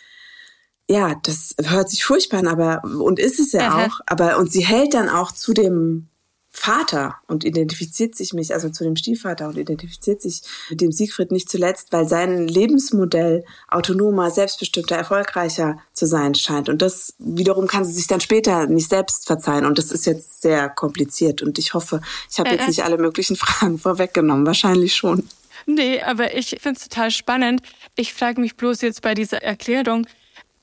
ja, 0.90 1.16
das 1.24 1.56
hört 1.64 1.90
sich 1.90 2.04
furchtbar 2.04 2.40
an, 2.40 2.48
aber 2.48 2.84
und 2.84 3.20
ist 3.20 3.40
es 3.40 3.54
ja 3.54 3.70
Aha. 3.70 3.86
auch, 3.86 4.00
aber 4.06 4.38
und 4.38 4.52
sie 4.52 4.66
hält 4.66 4.94
dann 4.94 5.10
auch 5.10 5.32
zu 5.32 5.54
dem 5.54 6.10
Vater 6.56 7.16
und 7.28 7.44
identifiziert 7.44 8.16
sich 8.16 8.32
mich, 8.32 8.54
also 8.54 8.70
zu 8.70 8.84
dem 8.84 8.96
Stiefvater 8.96 9.48
und 9.48 9.58
identifiziert 9.58 10.22
sich 10.22 10.44
mit 10.70 10.82
dem 10.82 10.92
Siegfried 10.92 11.32
nicht 11.32 11.50
zuletzt, 11.50 11.92
weil 11.92 12.08
sein 12.08 12.48
Lebensmodell 12.48 13.44
autonomer, 13.68 14.30
selbstbestimmter, 14.30 14.96
erfolgreicher 14.96 15.80
zu 15.94 16.06
sein 16.06 16.36
scheint. 16.36 16.70
Und 16.70 16.84
das 16.84 17.16
wiederum 17.18 17.66
kann 17.66 17.84
sie 17.84 17.94
sich 17.94 18.06
dann 18.06 18.22
später 18.22 18.68
nicht 18.68 18.88
selbst 18.88 19.26
verzeihen. 19.26 19.66
Und 19.66 19.80
das 19.80 19.92
ist 19.92 20.06
jetzt 20.06 20.44
sehr 20.44 20.70
kompliziert. 20.70 21.42
Und 21.42 21.58
ich 21.58 21.74
hoffe, 21.74 22.02
ich 22.32 22.40
habe 22.40 22.52
jetzt 22.52 22.68
nicht 22.68 22.84
alle 22.84 23.00
möglichen 23.00 23.36
Fragen 23.36 23.80
vorweggenommen. 23.80 24.46
Wahrscheinlich 24.46 24.96
schon. 24.96 25.28
Nee, 25.66 26.02
aber 26.02 26.36
ich 26.38 26.50
finde 26.62 26.78
es 26.78 26.88
total 26.88 27.10
spannend. 27.10 27.64
Ich 27.96 28.14
frage 28.14 28.40
mich 28.40 28.56
bloß 28.56 28.82
jetzt 28.82 29.02
bei 29.02 29.16
dieser 29.16 29.42
Erklärung, 29.42 30.06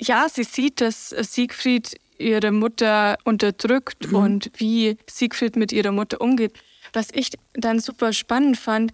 ja, 0.01 0.29
sie 0.33 0.45
sieht, 0.45 0.81
dass 0.81 1.11
Siegfried 1.11 1.99
ihre 2.21 2.53
Mutter 2.53 3.19
unterdrückt 3.25 4.11
mhm. 4.11 4.17
und 4.17 4.51
wie 4.57 4.97
Siegfried 5.09 5.57
mit 5.57 5.73
ihrer 5.73 5.93
Mutter 5.93 6.21
umgeht. 6.21 6.53
Was 6.93 7.09
ich 7.13 7.31
dann 7.55 7.81
super 7.81 8.13
spannend 8.13 8.57
fand, 8.57 8.93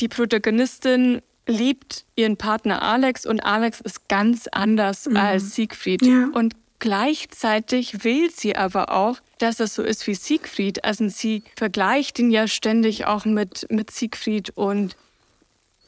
die 0.00 0.08
Protagonistin 0.08 1.22
liebt 1.46 2.04
ihren 2.14 2.36
Partner 2.36 2.82
Alex 2.82 3.26
und 3.26 3.40
Alex 3.40 3.80
ist 3.80 4.08
ganz 4.08 4.46
anders 4.52 5.06
mhm. 5.06 5.16
als 5.16 5.54
Siegfried. 5.54 6.04
Ja. 6.04 6.28
Und 6.32 6.54
gleichzeitig 6.78 8.04
will 8.04 8.30
sie 8.30 8.54
aber 8.54 8.92
auch, 8.92 9.18
dass 9.38 9.58
er 9.58 9.66
so 9.66 9.82
ist 9.82 10.06
wie 10.06 10.14
Siegfried. 10.14 10.84
Also 10.84 11.08
sie 11.08 11.42
vergleicht 11.56 12.18
ihn 12.18 12.30
ja 12.30 12.46
ständig 12.46 13.06
auch 13.06 13.24
mit, 13.24 13.66
mit 13.70 13.90
Siegfried 13.90 14.50
und 14.50 14.96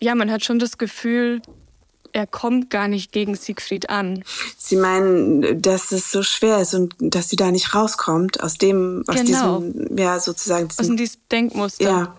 ja, 0.02 0.14
man 0.14 0.30
hat 0.30 0.44
schon 0.44 0.58
das 0.58 0.78
Gefühl, 0.78 1.42
er 2.12 2.26
kommt 2.26 2.70
gar 2.70 2.88
nicht 2.88 3.12
gegen 3.12 3.34
Siegfried 3.34 3.90
an. 3.90 4.24
Sie 4.58 4.76
meinen, 4.76 5.60
dass 5.62 5.92
es 5.92 6.10
so 6.10 6.22
schwer 6.22 6.60
ist 6.60 6.74
und 6.74 6.94
dass 6.98 7.28
sie 7.28 7.36
da 7.36 7.50
nicht 7.50 7.74
rauskommt 7.74 8.42
aus 8.42 8.58
dem, 8.58 9.04
aus 9.06 9.16
genau. 9.16 9.60
diesem, 9.60 9.98
ja, 9.98 10.20
sozusagen. 10.20 10.68
Diesem, 10.68 10.92
aus 10.92 10.96
diesem 10.96 11.20
Denkmuster. 11.30 11.84
Ja. 11.84 12.16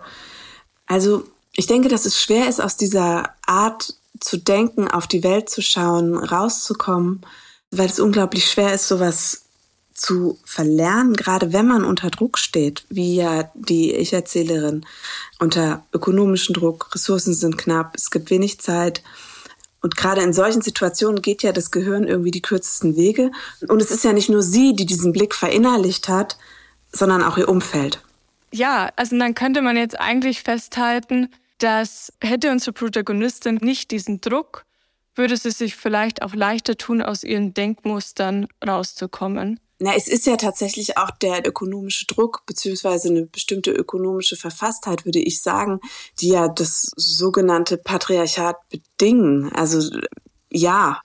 Also, 0.88 1.24
ich 1.54 1.68
denke, 1.68 1.90
dass 1.90 2.06
es 2.06 2.22
schwer 2.22 2.48
ist, 2.50 2.62
aus 2.62 2.78
dieser 2.78 3.36
Art 3.46 3.96
zu 4.20 4.38
denken, 4.38 4.88
auf 4.88 5.08
die 5.08 5.24
Welt 5.24 5.50
zu 5.50 5.62
schauen, 5.62 6.18
rauszukommen, 6.18 7.22
weil 7.72 7.88
es 7.88 8.00
unglaublich 8.00 8.50
schwer 8.50 8.74
ist, 8.74 8.88
sowas 8.88 9.44
zu 9.94 10.40
verlernen, 10.46 11.14
gerade 11.14 11.54
wenn 11.54 11.68
man 11.68 11.84
unter 11.84 12.10
Druck 12.10 12.38
steht, 12.40 12.86
wie 12.90 13.16
ja 13.16 13.52
die 13.54 13.94
Ich-Erzählerin 13.94 14.86
unter 15.40 15.86
ökonomischen 15.94 16.54
Druck, 16.54 16.90
Ressourcen 16.96 17.34
sind 17.34 17.58
knapp, 17.58 17.94
es 17.96 18.10
gibt 18.10 18.30
wenig 18.32 18.60
Zeit. 18.60 19.04
Und 19.82 19.98
gerade 19.98 20.22
in 20.22 20.34
solchen 20.34 20.62
Situationen 20.62 21.22
geht 21.22 21.44
ja 21.44 21.52
das 21.52 21.72
Gehirn 21.72 22.08
irgendwie 22.08 22.32
die 22.32 22.42
kürzesten 22.42 22.96
Wege. 22.96 23.32
Und 23.68 23.82
es 23.82 23.92
ist 23.92 24.04
ja 24.04 24.14
nicht 24.14 24.30
nur 24.30 24.44
sie, 24.44 24.76
die 24.76 24.86
diesen 24.86 25.12
Blick 25.12 25.34
verinnerlicht 25.34 26.08
hat, 26.08 26.38
sondern 26.92 27.24
auch 27.24 27.38
ihr 27.38 27.50
Umfeld. 27.50 28.02
Ja, 28.54 28.92
also 28.96 29.18
dann 29.18 29.34
könnte 29.34 29.62
man 29.62 29.78
jetzt 29.78 30.00
eigentlich 30.00 30.44
festhalten, 30.44 31.30
dass 31.58 32.14
hätte 32.22 32.52
unsere 32.52 32.74
Protagonistin 32.74 33.56
nicht 33.62 33.92
diesen 33.92 34.22
Druck, 34.22 34.66
würde 35.16 35.38
sie 35.38 35.52
sich 35.52 35.76
vielleicht 35.76 36.22
auch 36.22 36.34
leichter 36.34 36.78
tun, 36.78 37.02
aus 37.02 37.24
ihren 37.24 37.54
Denkmustern 37.54 38.48
rauszukommen. 38.66 39.60
Na, 39.84 39.96
es 39.96 40.08
ist 40.08 40.28
ja 40.28 40.38
tatsächlich 40.38 40.98
auch 40.98 41.10
der 41.10 41.48
ökonomische 41.48 42.06
Druck 42.06 42.44
beziehungsweise 42.46 43.10
eine 43.10 43.26
bestimmte 43.26 43.72
ökonomische 43.72 44.36
Verfasstheit, 44.36 45.06
würde 45.06 45.18
ich 45.18 45.42
sagen, 45.42 45.80
die 46.20 46.30
ja 46.30 46.50
das 46.50 46.92
sogenannte 46.96 47.78
Patriarchat 47.78 48.58
bedingen. 48.70 49.52
Also 49.52 50.00
ja. 50.52 51.02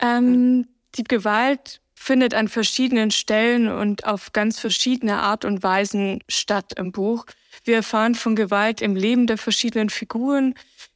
Ähm, 0.00 0.66
die 0.96 1.04
Gewalt 1.04 1.80
findet 1.94 2.34
an 2.34 2.48
verschiedenen 2.48 3.12
Stellen 3.12 3.68
und 3.68 4.04
auf 4.04 4.32
ganz 4.32 4.58
verschiedene 4.58 5.20
Art 5.22 5.44
und 5.44 5.62
Weisen 5.62 6.24
statt 6.28 6.72
im 6.76 6.90
Buch. 6.90 7.24
Wir 7.62 7.76
erfahren 7.76 8.16
von 8.16 8.34
Gewalt 8.34 8.80
im 8.80 8.96
Leben 8.96 9.28
der 9.28 9.38
verschiedenen 9.38 9.90
Figuren, 9.90 10.54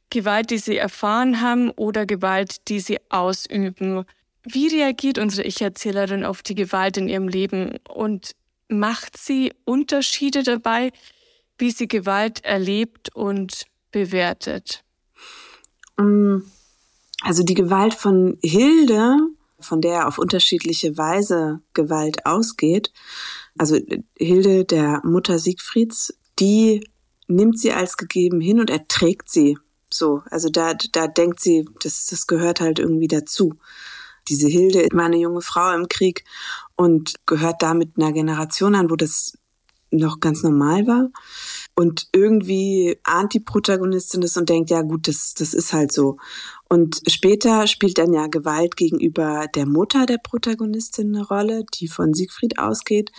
Gewalt, 0.09 0.49
die 0.49 0.57
sie 0.57 0.75
erfahren 0.75 1.39
haben 1.39 1.71
oder 1.71 2.05
Gewalt, 2.05 2.67
die 2.67 2.81
sie 2.81 2.99
ausüben. 3.09 4.03
Wie 4.45 4.67
reagiert 4.67 5.17
unsere 5.17 5.47
Ich-Erzählerin 5.47 6.25
auf 6.25 6.43
die 6.43 6.55
Gewalt 6.55 6.97
in 6.97 7.07
ihrem 7.07 7.27
Leben 7.27 7.77
und 7.87 8.35
macht 8.67 9.17
sie 9.17 9.53
Unterschiede 9.65 10.43
dabei, 10.43 10.91
wie 11.57 11.71
sie 11.71 11.87
Gewalt 11.87 12.43
erlebt 12.43 13.13
und 13.15 13.65
bewertet? 13.91 14.83
Mm, 15.97 16.39
also 17.21 17.43
die 17.43 17.53
Gewalt 17.53 17.93
von 17.93 18.37
Hilde, 18.41 19.15
von 19.59 19.79
der 19.79 20.07
auf 20.07 20.17
unterschiedliche 20.17 20.97
Weise 20.97 21.61
Gewalt 21.73 22.25
ausgeht, 22.25 22.91
also 23.57 23.79
Hilde, 24.17 24.65
der 24.65 25.01
Mutter 25.05 25.39
Siegfrieds, 25.39 26.13
die 26.39 26.85
nimmt 27.27 27.59
sie 27.59 27.71
als 27.71 27.97
gegeben 27.97 28.41
hin 28.41 28.59
und 28.59 28.69
erträgt 28.69 29.29
sie. 29.29 29.57
So, 29.91 30.23
also 30.29 30.49
da, 30.49 30.73
da 30.91 31.07
denkt 31.07 31.39
sie, 31.39 31.65
das, 31.81 32.07
das 32.07 32.27
gehört 32.27 32.59
halt 32.59 32.79
irgendwie 32.79 33.07
dazu. 33.07 33.53
Diese 34.29 34.47
Hilde 34.47 34.87
war 34.93 35.05
eine 35.05 35.17
junge 35.17 35.41
Frau 35.41 35.73
im 35.73 35.87
Krieg 35.87 36.23
und 36.75 37.13
gehört 37.25 37.61
damit 37.61 37.97
einer 37.97 38.11
Generation 38.11 38.75
an, 38.75 38.89
wo 38.89 38.95
das 38.95 39.33
noch 39.93 40.19
ganz 40.19 40.43
normal 40.43 40.87
war. 40.87 41.09
Und 41.75 42.07
irgendwie 42.13 42.99
ahnt 43.03 43.33
die 43.33 43.39
Protagonistin 43.39 44.21
das 44.21 44.37
und 44.37 44.49
denkt, 44.49 44.69
ja 44.69 44.81
gut, 44.81 45.07
das, 45.07 45.33
das 45.33 45.53
ist 45.53 45.73
halt 45.73 45.91
so. 45.91 46.17
Und 46.69 47.01
später 47.07 47.67
spielt 47.67 47.97
dann 47.97 48.13
ja 48.13 48.27
Gewalt 48.27 48.75
gegenüber 48.75 49.47
der 49.53 49.65
Mutter 49.65 50.05
der 50.05 50.17
Protagonistin 50.17 51.15
eine 51.15 51.25
Rolle, 51.25 51.65
die 51.75 51.87
von 51.87 52.13
Siegfried 52.13 52.59
ausgeht. 52.59 53.11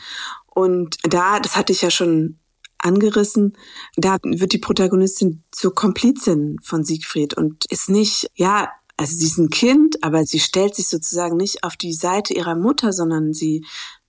Und 0.46 0.98
da, 1.02 1.40
das 1.40 1.56
hatte 1.56 1.72
ich 1.72 1.82
ja 1.82 1.90
schon 1.90 2.38
angerissen, 2.78 3.56
da 3.96 4.18
wird 4.22 4.52
die 4.52 4.58
Protagonistin 4.58 5.42
zur 5.50 5.74
Komplizin 5.74 6.58
von 6.62 6.84
Siegfried 6.84 7.34
und 7.34 7.64
ist 7.70 7.88
nicht, 7.88 8.30
ja, 8.34 8.68
also 8.96 9.16
sie 9.16 9.26
ist 9.26 9.38
ein 9.38 9.50
Kind, 9.50 10.02
aber 10.02 10.24
sie 10.24 10.40
stellt 10.40 10.74
sich 10.74 10.88
sozusagen 10.88 11.36
nicht 11.36 11.64
auf 11.64 11.76
die 11.76 11.92
Seite 11.92 12.34
ihrer 12.34 12.54
Mutter, 12.54 12.92
sondern 12.92 13.32
sie 13.32 13.64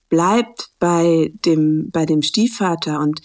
bleibt 0.08 0.70
bei 0.78 1.32
dem, 1.44 1.90
bei 1.90 2.06
dem 2.06 2.22
Stiefvater 2.22 3.00
und 3.00 3.20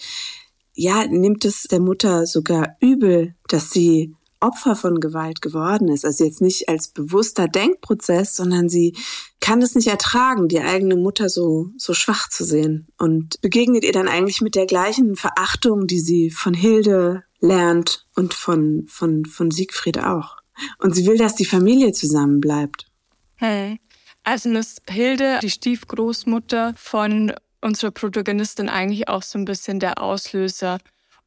ja, 0.74 1.06
nimmt 1.06 1.44
es 1.44 1.64
der 1.64 1.80
Mutter 1.80 2.26
sogar 2.26 2.76
übel, 2.80 3.34
dass 3.48 3.70
sie 3.70 4.14
Opfer 4.40 4.74
von 4.74 4.98
Gewalt 4.98 5.40
geworden 5.40 5.88
ist. 5.88 6.04
Also 6.04 6.24
jetzt 6.24 6.40
nicht 6.40 6.68
als 6.68 6.88
bewusster 6.88 7.46
Denkprozess, 7.46 8.34
sondern 8.34 8.68
sie 8.68 8.96
kann 9.38 9.62
es 9.62 9.74
nicht 9.74 9.86
ertragen, 9.86 10.48
die 10.48 10.60
eigene 10.60 10.96
Mutter 10.96 11.28
so, 11.28 11.68
so 11.76 11.94
schwach 11.94 12.28
zu 12.28 12.44
sehen 12.44 12.88
und 12.98 13.40
begegnet 13.40 13.84
ihr 13.84 13.92
dann 13.92 14.08
eigentlich 14.08 14.40
mit 14.40 14.56
der 14.56 14.66
gleichen 14.66 15.14
Verachtung, 15.14 15.86
die 15.86 16.00
sie 16.00 16.30
von 16.30 16.54
Hilde 16.54 17.22
lernt 17.38 18.06
und 18.16 18.34
von, 18.34 18.86
von, 18.88 19.24
von 19.24 19.50
Siegfried 19.50 19.98
auch. 19.98 20.41
Und 20.78 20.94
sie 20.94 21.06
will, 21.06 21.16
dass 21.16 21.34
die 21.34 21.44
Familie 21.44 21.92
zusammenbleibt. 21.92 22.86
Hey. 23.36 23.80
Also 24.24 24.50
ist 24.50 24.82
Hilde, 24.88 25.40
die 25.42 25.50
Stiefgroßmutter 25.50 26.74
von 26.76 27.32
unserer 27.60 27.90
Protagonistin, 27.90 28.68
eigentlich 28.68 29.08
auch 29.08 29.22
so 29.22 29.38
ein 29.38 29.44
bisschen 29.44 29.80
der 29.80 30.00
Auslöser. 30.00 30.78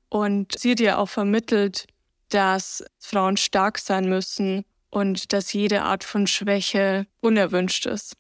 Und 0.09 0.57
sie 0.57 0.71
hat 0.71 0.79
ja 0.79 0.97
auch 0.97 1.09
vermittelt, 1.09 1.87
dass 2.29 2.83
Frauen 2.99 3.37
stark 3.37 3.79
sein 3.79 4.07
müssen 4.07 4.63
und 4.89 5.33
dass 5.33 5.51
jede 5.53 5.83
Art 5.83 6.03
von 6.03 6.25
Schwäche 6.25 7.05
unerwünscht 7.19 7.85
ist. 7.85 8.15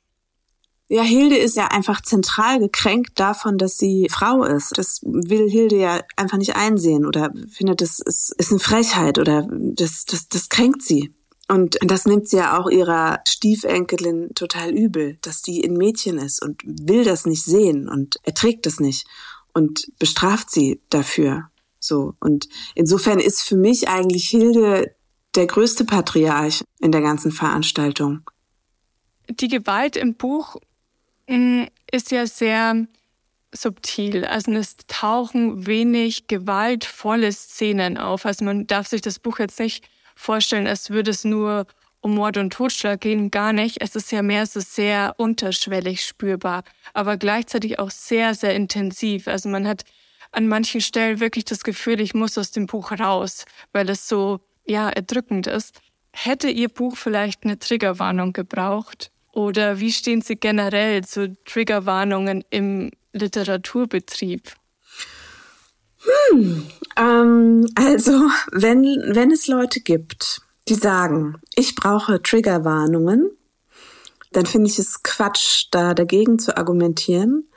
Ja, 0.87 1.01
Hilde 1.01 1.37
ist 1.37 1.57
ja 1.57 1.67
einfach 1.67 2.01
zentral 2.01 2.59
gekränkt 2.59 3.19
davon, 3.19 3.57
dass 3.57 3.77
sie 3.77 4.07
Frau 4.11 4.43
ist. 4.43 4.77
Das 4.77 5.01
will 5.03 5.49
Hilde 5.49 5.77
ja 5.77 6.01
einfach 6.15 6.37
nicht 6.37 6.55
einsehen 6.55 7.05
oder 7.05 7.33
findet, 7.49 7.81
das 7.81 7.99
ist, 7.99 8.35
ist 8.37 8.51
eine 8.51 8.59
Frechheit 8.59 9.17
oder 9.17 9.47
das, 9.51 10.05
das, 10.05 10.27
das 10.29 10.49
kränkt 10.49 10.83
sie. 10.83 11.15
Und 11.47 11.77
das 11.81 12.05
nimmt 12.05 12.27
sie 12.27 12.37
ja 12.37 12.59
auch 12.59 12.69
ihrer 12.69 13.19
Stiefenkelin 13.27 14.29
total 14.35 14.71
übel, 14.71 15.17
dass 15.21 15.41
die 15.41 15.63
ein 15.63 15.73
Mädchen 15.73 16.17
ist 16.17 16.43
und 16.43 16.61
will 16.65 17.03
das 17.03 17.25
nicht 17.25 17.43
sehen 17.43 17.87
und 17.87 18.17
erträgt 18.23 18.65
das 18.65 18.79
nicht 18.79 19.07
und 19.53 19.87
bestraft 19.99 20.51
sie 20.51 20.81
dafür. 20.89 21.49
So. 21.79 22.13
Und 22.19 22.47
insofern 22.73 23.19
ist 23.19 23.41
für 23.41 23.57
mich 23.57 23.89
eigentlich 23.89 24.27
Hilde 24.27 24.95
der 25.35 25.47
größte 25.47 25.85
Patriarch 25.85 26.63
in 26.79 26.91
der 26.91 27.01
ganzen 27.01 27.31
Veranstaltung. 27.31 28.21
Die 29.29 29.47
Gewalt 29.47 29.95
im 29.95 30.15
Buch 30.15 30.57
ist 31.27 32.11
ja 32.11 32.27
sehr 32.27 32.87
subtil. 33.51 34.25
Also 34.25 34.51
es 34.53 34.75
tauchen 34.87 35.65
wenig 35.65 36.27
gewaltvolle 36.27 37.31
Szenen 37.31 37.97
auf. 37.97 38.25
Also 38.25 38.45
man 38.45 38.67
darf 38.67 38.87
sich 38.87 39.01
das 39.01 39.19
Buch 39.19 39.39
jetzt 39.39 39.59
nicht 39.59 39.87
vorstellen, 40.15 40.67
als 40.67 40.89
würde 40.89 41.11
es 41.11 41.23
nur 41.23 41.65
um 42.01 42.13
Mord 42.15 42.37
und 42.37 42.53
Totschlag 42.53 43.01
gehen, 43.01 43.31
gar 43.31 43.51
nicht. 43.51 43.81
Es 43.81 43.95
ist 43.95 44.11
ja 44.11 44.21
mehr 44.21 44.45
so 44.45 44.59
sehr 44.59 45.15
unterschwellig 45.17 46.03
spürbar, 46.05 46.63
aber 46.93 47.17
gleichzeitig 47.17 47.79
auch 47.79 47.89
sehr, 47.89 48.35
sehr 48.35 48.53
intensiv. 48.53 49.27
Also 49.27 49.49
man 49.49 49.67
hat 49.67 49.83
an 50.31 50.47
manchen 50.47 50.81
Stellen 50.81 51.19
wirklich 51.19 51.45
das 51.45 51.63
Gefühl, 51.63 51.99
ich 51.99 52.13
muss 52.13 52.37
aus 52.37 52.51
dem 52.51 52.67
Buch 52.67 52.91
raus, 52.91 53.45
weil 53.71 53.89
es 53.89 54.07
so, 54.07 54.39
ja, 54.67 54.89
erdrückend 54.89 55.47
ist. 55.47 55.79
Hätte 56.11 56.49
Ihr 56.49 56.69
Buch 56.69 56.95
vielleicht 56.95 57.43
eine 57.43 57.57
Triggerwarnung 57.57 58.33
gebraucht? 58.33 59.11
Oder 59.35 59.81
wie 59.81 59.91
stehen 59.91 60.21
Sie 60.21 60.37
generell 60.37 61.03
zu 61.03 61.35
Triggerwarnungen 61.43 62.45
im 62.51 62.89
Literaturbetrieb? 63.11 64.53
Hm, 66.29 66.65
ähm, 66.95 67.67
also, 67.75 68.29
wenn, 68.53 68.83
wenn 68.83 69.31
es 69.31 69.47
Leute 69.47 69.81
gibt, 69.81 70.41
die 70.69 70.75
sagen, 70.75 71.35
ich 71.55 71.75
brauche 71.75 72.21
Triggerwarnungen, 72.21 73.29
dann 74.31 74.45
finde 74.45 74.69
ich 74.69 74.79
es 74.79 75.03
Quatsch, 75.03 75.65
da 75.69 75.93
dagegen 75.93 76.39
zu 76.39 76.55
argumentieren. 76.55 77.49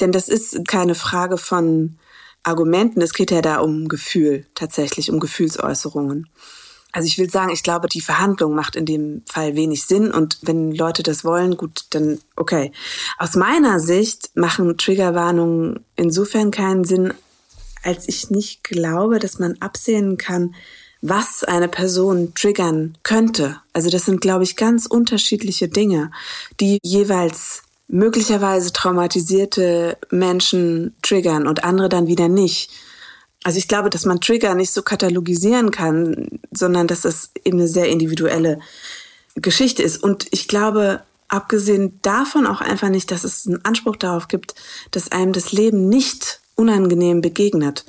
Denn 0.00 0.12
das 0.12 0.28
ist 0.28 0.68
keine 0.68 0.94
Frage 0.94 1.38
von 1.38 1.98
Argumenten, 2.44 3.02
es 3.02 3.14
geht 3.14 3.32
ja 3.32 3.42
da 3.42 3.58
um 3.58 3.88
Gefühl, 3.88 4.46
tatsächlich 4.54 5.10
um 5.10 5.18
Gefühlsäußerungen. 5.18 6.28
Also 6.96 7.08
ich 7.08 7.18
will 7.18 7.28
sagen, 7.28 7.52
ich 7.52 7.62
glaube, 7.62 7.88
die 7.88 8.00
Verhandlung 8.00 8.54
macht 8.54 8.74
in 8.74 8.86
dem 8.86 9.20
Fall 9.26 9.54
wenig 9.54 9.84
Sinn 9.84 10.10
und 10.10 10.38
wenn 10.40 10.72
Leute 10.72 11.02
das 11.02 11.26
wollen, 11.26 11.58
gut, 11.58 11.84
dann 11.90 12.20
okay. 12.36 12.72
Aus 13.18 13.36
meiner 13.36 13.80
Sicht 13.80 14.30
machen 14.34 14.78
Triggerwarnungen 14.78 15.84
insofern 15.96 16.50
keinen 16.50 16.84
Sinn, 16.84 17.12
als 17.82 18.08
ich 18.08 18.30
nicht 18.30 18.64
glaube, 18.64 19.18
dass 19.18 19.38
man 19.38 19.58
absehen 19.60 20.16
kann, 20.16 20.54
was 21.02 21.44
eine 21.44 21.68
Person 21.68 22.32
triggern 22.34 22.96
könnte. 23.02 23.60
Also 23.74 23.90
das 23.90 24.06
sind, 24.06 24.22
glaube 24.22 24.44
ich, 24.44 24.56
ganz 24.56 24.86
unterschiedliche 24.86 25.68
Dinge, 25.68 26.10
die 26.60 26.78
jeweils 26.82 27.64
möglicherweise 27.88 28.72
traumatisierte 28.72 29.98
Menschen 30.10 30.96
triggern 31.02 31.46
und 31.46 31.62
andere 31.62 31.90
dann 31.90 32.06
wieder 32.06 32.28
nicht. 32.28 32.70
Also 33.46 33.58
ich 33.58 33.68
glaube, 33.68 33.90
dass 33.90 34.04
man 34.04 34.20
Trigger 34.20 34.56
nicht 34.56 34.72
so 34.72 34.82
katalogisieren 34.82 35.70
kann, 35.70 36.40
sondern 36.50 36.88
dass 36.88 37.02
das 37.02 37.30
eben 37.44 37.60
eine 37.60 37.68
sehr 37.68 37.88
individuelle 37.88 38.58
Geschichte 39.36 39.84
ist. 39.84 40.02
Und 40.02 40.26
ich 40.32 40.48
glaube, 40.48 41.02
abgesehen 41.28 42.00
davon 42.02 42.44
auch 42.44 42.60
einfach 42.60 42.88
nicht, 42.88 43.12
dass 43.12 43.22
es 43.22 43.46
einen 43.46 43.64
Anspruch 43.64 43.94
darauf 43.94 44.26
gibt, 44.26 44.56
dass 44.90 45.12
einem 45.12 45.32
das 45.32 45.52
Leben 45.52 45.88
nicht 45.88 46.40
unangenehm 46.56 47.20
begegnet. 47.20 47.84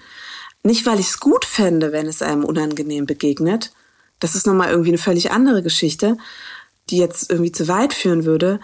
Nicht, 0.61 0.85
weil 0.85 0.99
ich 0.99 1.07
es 1.07 1.19
gut 1.19 1.43
fände, 1.43 1.91
wenn 1.91 2.05
es 2.05 2.21
einem 2.21 2.45
unangenehm 2.45 3.07
begegnet. 3.07 3.71
Das 4.19 4.35
ist 4.35 4.45
nochmal 4.45 4.69
irgendwie 4.69 4.91
eine 4.91 4.99
völlig 4.99 5.31
andere 5.31 5.63
Geschichte, 5.63 6.17
die 6.91 6.97
jetzt 6.97 7.31
irgendwie 7.31 7.51
zu 7.51 7.67
weit 7.67 7.95
führen 7.95 8.25
würde, 8.25 8.59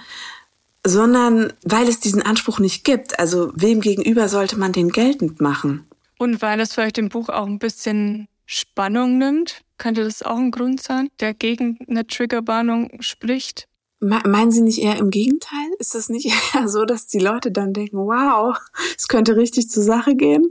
sondern 0.86 1.54
weil 1.64 1.90
es 1.90 2.00
diesen 2.00 2.22
Anspruch 2.22 2.60
nicht 2.60 2.84
gibt. 2.84 3.18
Also 3.18 3.52
wem 3.56 3.82
gegenüber 3.82 4.30
sollte 4.30 4.60
man 4.60 4.74
den 4.74 4.90
geltend 4.90 5.42
machen? 5.42 5.88
Und 6.24 6.42
weil 6.42 6.62
es 6.62 6.74
vielleicht 6.74 6.96
dem 6.96 7.10
Buch 7.10 7.28
auch 7.28 7.48
ein 7.48 7.60
bisschen 7.60 8.30
Spannung 8.46 9.18
nimmt, 9.18 9.60
könnte 9.78 10.06
das 10.06 10.24
auch 10.24 10.38
ein 10.38 10.52
Grund 10.52 10.82
sein, 10.82 11.10
der 11.20 11.34
gegen 11.34 11.78
eine 11.86 12.08
Triggerwarnung 12.08 13.02
spricht. 13.02 13.68
Meinen 14.00 14.50
Sie 14.50 14.62
nicht 14.62 14.80
eher 14.80 14.98
im 15.00 15.10
Gegenteil? 15.10 15.68
Ist 15.80 15.96
das 15.96 16.08
nicht 16.08 16.28
eher 16.56 16.70
so, 16.70 16.86
dass 16.86 17.08
die 17.08 17.20
Leute 17.20 17.52
dann 17.52 17.74
denken, 17.74 17.98
wow, 17.98 18.56
es 18.98 19.10
könnte 19.10 19.36
richtig 19.36 19.70
zur 19.70 19.84
Sache 19.84 20.16
gehen? 20.16 20.48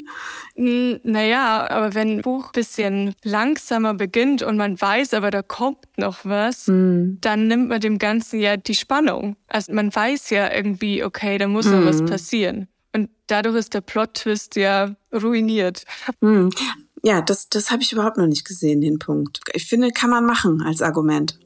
Naja, 0.56 1.66
aber 1.70 1.94
wenn 1.94 2.18
ein 2.18 2.20
Buch 2.20 2.48
ein 2.48 2.52
bisschen 2.52 3.14
langsamer 3.24 3.94
beginnt 3.94 4.42
und 4.42 4.58
man 4.58 4.78
weiß, 4.78 5.14
aber 5.14 5.30
da 5.30 5.40
kommt 5.40 5.78
noch 5.96 6.26
was, 6.26 6.66
mm. 6.66 7.16
dann 7.22 7.46
nimmt 7.46 7.70
man 7.70 7.80
dem 7.80 7.96
Ganzen 7.96 8.40
ja 8.40 8.58
die 8.58 8.74
Spannung. 8.74 9.36
Also 9.48 9.72
man 9.72 9.94
weiß 9.94 10.28
ja 10.28 10.52
irgendwie, 10.52 11.02
okay, 11.02 11.38
da 11.38 11.48
muss 11.48 11.64
mm. 11.64 11.70
noch 11.70 11.86
was 11.86 12.00
hm. 12.00 12.06
passieren. 12.06 12.68
Und 12.94 13.10
dadurch 13.26 13.56
ist 13.56 13.74
der 13.74 13.80
Plot-Twist 13.80 14.56
ja 14.56 14.94
ruiniert. 15.12 15.84
Hm. 16.20 16.50
Ja, 17.02 17.20
das, 17.20 17.48
das 17.48 17.70
habe 17.70 17.82
ich 17.82 17.92
überhaupt 17.92 18.16
noch 18.16 18.26
nicht 18.26 18.46
gesehen, 18.46 18.80
den 18.80 18.98
Punkt. 18.98 19.40
Ich 19.54 19.66
finde, 19.66 19.90
kann 19.90 20.10
man 20.10 20.24
machen 20.24 20.62
als 20.62 20.82
Argument. 20.82 21.38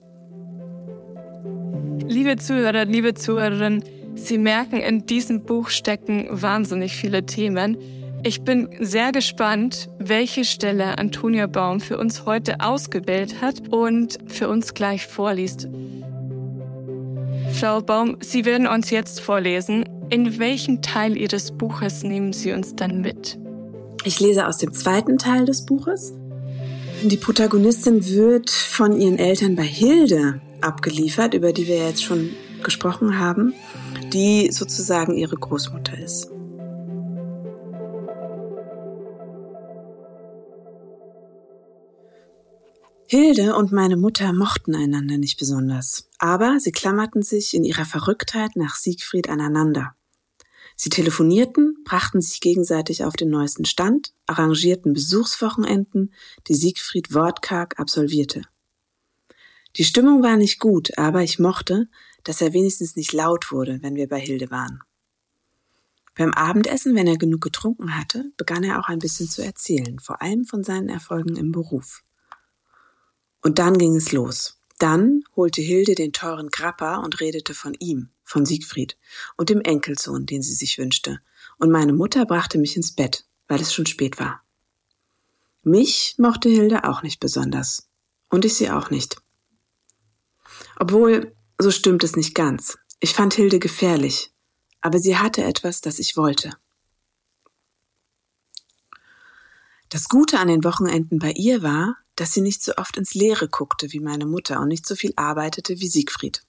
Liebe 2.08 2.36
Zuhörer, 2.36 2.84
liebe 2.84 3.14
Zuhörerinnen, 3.14 3.82
Sie 4.14 4.38
merken, 4.38 4.76
in 4.78 5.06
diesem 5.06 5.44
Buch 5.44 5.68
stecken 5.68 6.28
wahnsinnig 6.30 6.96
viele 6.96 7.26
Themen. 7.26 7.76
Ich 8.22 8.42
bin 8.42 8.68
sehr 8.80 9.12
gespannt, 9.12 9.88
welche 9.98 10.44
Stelle 10.44 10.98
Antonia 10.98 11.46
Baum 11.46 11.80
für 11.80 11.98
uns 11.98 12.24
heute 12.24 12.60
ausgewählt 12.60 13.40
hat 13.40 13.68
und 13.68 14.18
für 14.26 14.48
uns 14.48 14.74
gleich 14.74 15.06
vorliest. 15.06 15.68
Frau 17.60 17.80
Baum, 17.80 18.16
Sie 18.20 18.44
werden 18.44 18.66
uns 18.66 18.90
jetzt 18.90 19.20
vorlesen. 19.20 19.84
In 20.08 20.38
welchen 20.38 20.82
Teil 20.82 21.16
Ihres 21.16 21.50
Buches 21.50 22.04
nehmen 22.04 22.32
Sie 22.32 22.52
uns 22.52 22.76
dann 22.76 23.00
mit? 23.00 23.38
Ich 24.04 24.20
lese 24.20 24.46
aus 24.46 24.58
dem 24.58 24.72
zweiten 24.72 25.18
Teil 25.18 25.46
des 25.46 25.66
Buches. 25.66 26.14
Die 27.02 27.16
Protagonistin 27.16 28.06
wird 28.06 28.50
von 28.50 28.98
ihren 28.98 29.18
Eltern 29.18 29.56
bei 29.56 29.64
Hilde 29.64 30.40
abgeliefert, 30.60 31.34
über 31.34 31.52
die 31.52 31.66
wir 31.66 31.78
jetzt 31.78 32.04
schon 32.04 32.30
gesprochen 32.62 33.18
haben, 33.18 33.52
die 34.12 34.52
sozusagen 34.52 35.16
ihre 35.16 35.36
Großmutter 35.36 35.98
ist. 35.98 36.30
Hilde 43.08 43.56
und 43.56 43.72
meine 43.72 43.96
Mutter 43.96 44.32
mochten 44.32 44.76
einander 44.76 45.18
nicht 45.18 45.38
besonders, 45.38 46.09
aber 46.18 46.59
sie 46.61 46.72
klammerten 46.72 47.22
sich 47.22 47.54
in 47.54 47.64
ihrer 47.64 47.85
Verrücktheit 47.85 48.54
nach 48.54 48.76
Siegfried 48.76 49.28
aneinander. 49.28 49.95
Sie 50.76 50.90
telefonierten, 50.90 51.82
brachten 51.84 52.20
sich 52.20 52.40
gegenseitig 52.42 53.02
auf 53.02 53.16
den 53.16 53.30
neuesten 53.30 53.64
Stand, 53.64 54.12
arrangierten 54.26 54.92
Besuchswochenenden, 54.92 56.12
die 56.48 56.54
Siegfried 56.54 57.14
wortkarg 57.14 57.80
absolvierte. 57.80 58.42
Die 59.76 59.84
Stimmung 59.84 60.22
war 60.22 60.36
nicht 60.36 60.58
gut, 60.58 60.96
aber 60.98 61.22
ich 61.22 61.38
mochte, 61.38 61.88
dass 62.24 62.42
er 62.42 62.52
wenigstens 62.52 62.94
nicht 62.94 63.12
laut 63.12 63.50
wurde, 63.50 63.78
wenn 63.82 63.94
wir 63.94 64.08
bei 64.08 64.20
Hilde 64.20 64.50
waren. 64.50 64.80
Beim 66.14 66.32
Abendessen, 66.32 66.94
wenn 66.94 67.06
er 67.06 67.18
genug 67.18 67.42
getrunken 67.42 67.96
hatte, 67.96 68.32
begann 68.36 68.64
er 68.64 68.78
auch 68.80 68.88
ein 68.88 68.98
bisschen 68.98 69.28
zu 69.28 69.42
erzählen, 69.42 69.98
vor 69.98 70.22
allem 70.22 70.44
von 70.44 70.64
seinen 70.64 70.88
Erfolgen 70.88 71.36
im 71.36 71.52
Beruf. 71.52 72.02
Und 73.42 73.58
dann 73.58 73.76
ging 73.78 73.96
es 73.96 74.12
los. 74.12 74.58
Dann 74.78 75.22
holte 75.36 75.62
Hilde 75.62 75.94
den 75.94 76.12
teuren 76.12 76.48
Grappa 76.48 76.96
und 76.96 77.20
redete 77.20 77.54
von 77.54 77.74
ihm, 77.78 78.10
von 78.26 78.44
Siegfried 78.44 78.98
und 79.36 79.48
dem 79.48 79.62
Enkelsohn, 79.62 80.26
den 80.26 80.42
sie 80.42 80.54
sich 80.54 80.76
wünschte. 80.76 81.20
Und 81.58 81.70
meine 81.70 81.94
Mutter 81.94 82.26
brachte 82.26 82.58
mich 82.58 82.76
ins 82.76 82.94
Bett, 82.94 83.24
weil 83.48 83.60
es 83.60 83.72
schon 83.72 83.86
spät 83.86 84.18
war. 84.18 84.42
Mich 85.62 86.16
mochte 86.18 86.48
Hilde 86.48 86.84
auch 86.84 87.02
nicht 87.02 87.20
besonders. 87.20 87.88
Und 88.28 88.44
ich 88.44 88.54
sie 88.54 88.70
auch 88.70 88.90
nicht. 88.90 89.16
Obwohl, 90.78 91.34
so 91.58 91.70
stimmt 91.70 92.04
es 92.04 92.16
nicht 92.16 92.34
ganz. 92.34 92.76
Ich 93.00 93.14
fand 93.14 93.34
Hilde 93.34 93.58
gefährlich, 93.58 94.32
aber 94.80 94.98
sie 94.98 95.16
hatte 95.16 95.44
etwas, 95.44 95.80
das 95.80 95.98
ich 95.98 96.16
wollte. 96.16 96.56
Das 99.88 100.08
Gute 100.08 100.40
an 100.40 100.48
den 100.48 100.64
Wochenenden 100.64 101.20
bei 101.20 101.30
ihr 101.32 101.62
war, 101.62 101.96
dass 102.16 102.32
sie 102.32 102.40
nicht 102.40 102.62
so 102.62 102.74
oft 102.76 102.96
ins 102.96 103.14
Leere 103.14 103.48
guckte 103.48 103.92
wie 103.92 104.00
meine 104.00 104.26
Mutter 104.26 104.60
und 104.60 104.68
nicht 104.68 104.86
so 104.86 104.96
viel 104.96 105.12
arbeitete 105.16 105.78
wie 105.80 105.88
Siegfried. 105.88 106.42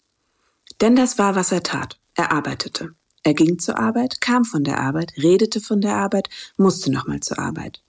Denn 0.82 0.96
das 0.96 1.18
war, 1.18 1.36
was 1.36 1.52
er 1.52 1.64
tat. 1.64 2.00
Er 2.16 2.32
arbeitete. 2.32 2.96
Er 3.24 3.34
ging 3.34 3.60
zur 3.60 3.78
Arbeit, 3.78 4.22
kam 4.22 4.46
von 4.46 4.64
der 4.64 4.80
Arbeit, 4.80 5.14
redete 5.18 5.60
von 5.60 5.82
der 5.82 5.96
Arbeit, 5.96 6.30
musste 6.56 6.92
nochmal 6.92 7.20
zur 7.20 7.40
Arbeit. 7.40 7.82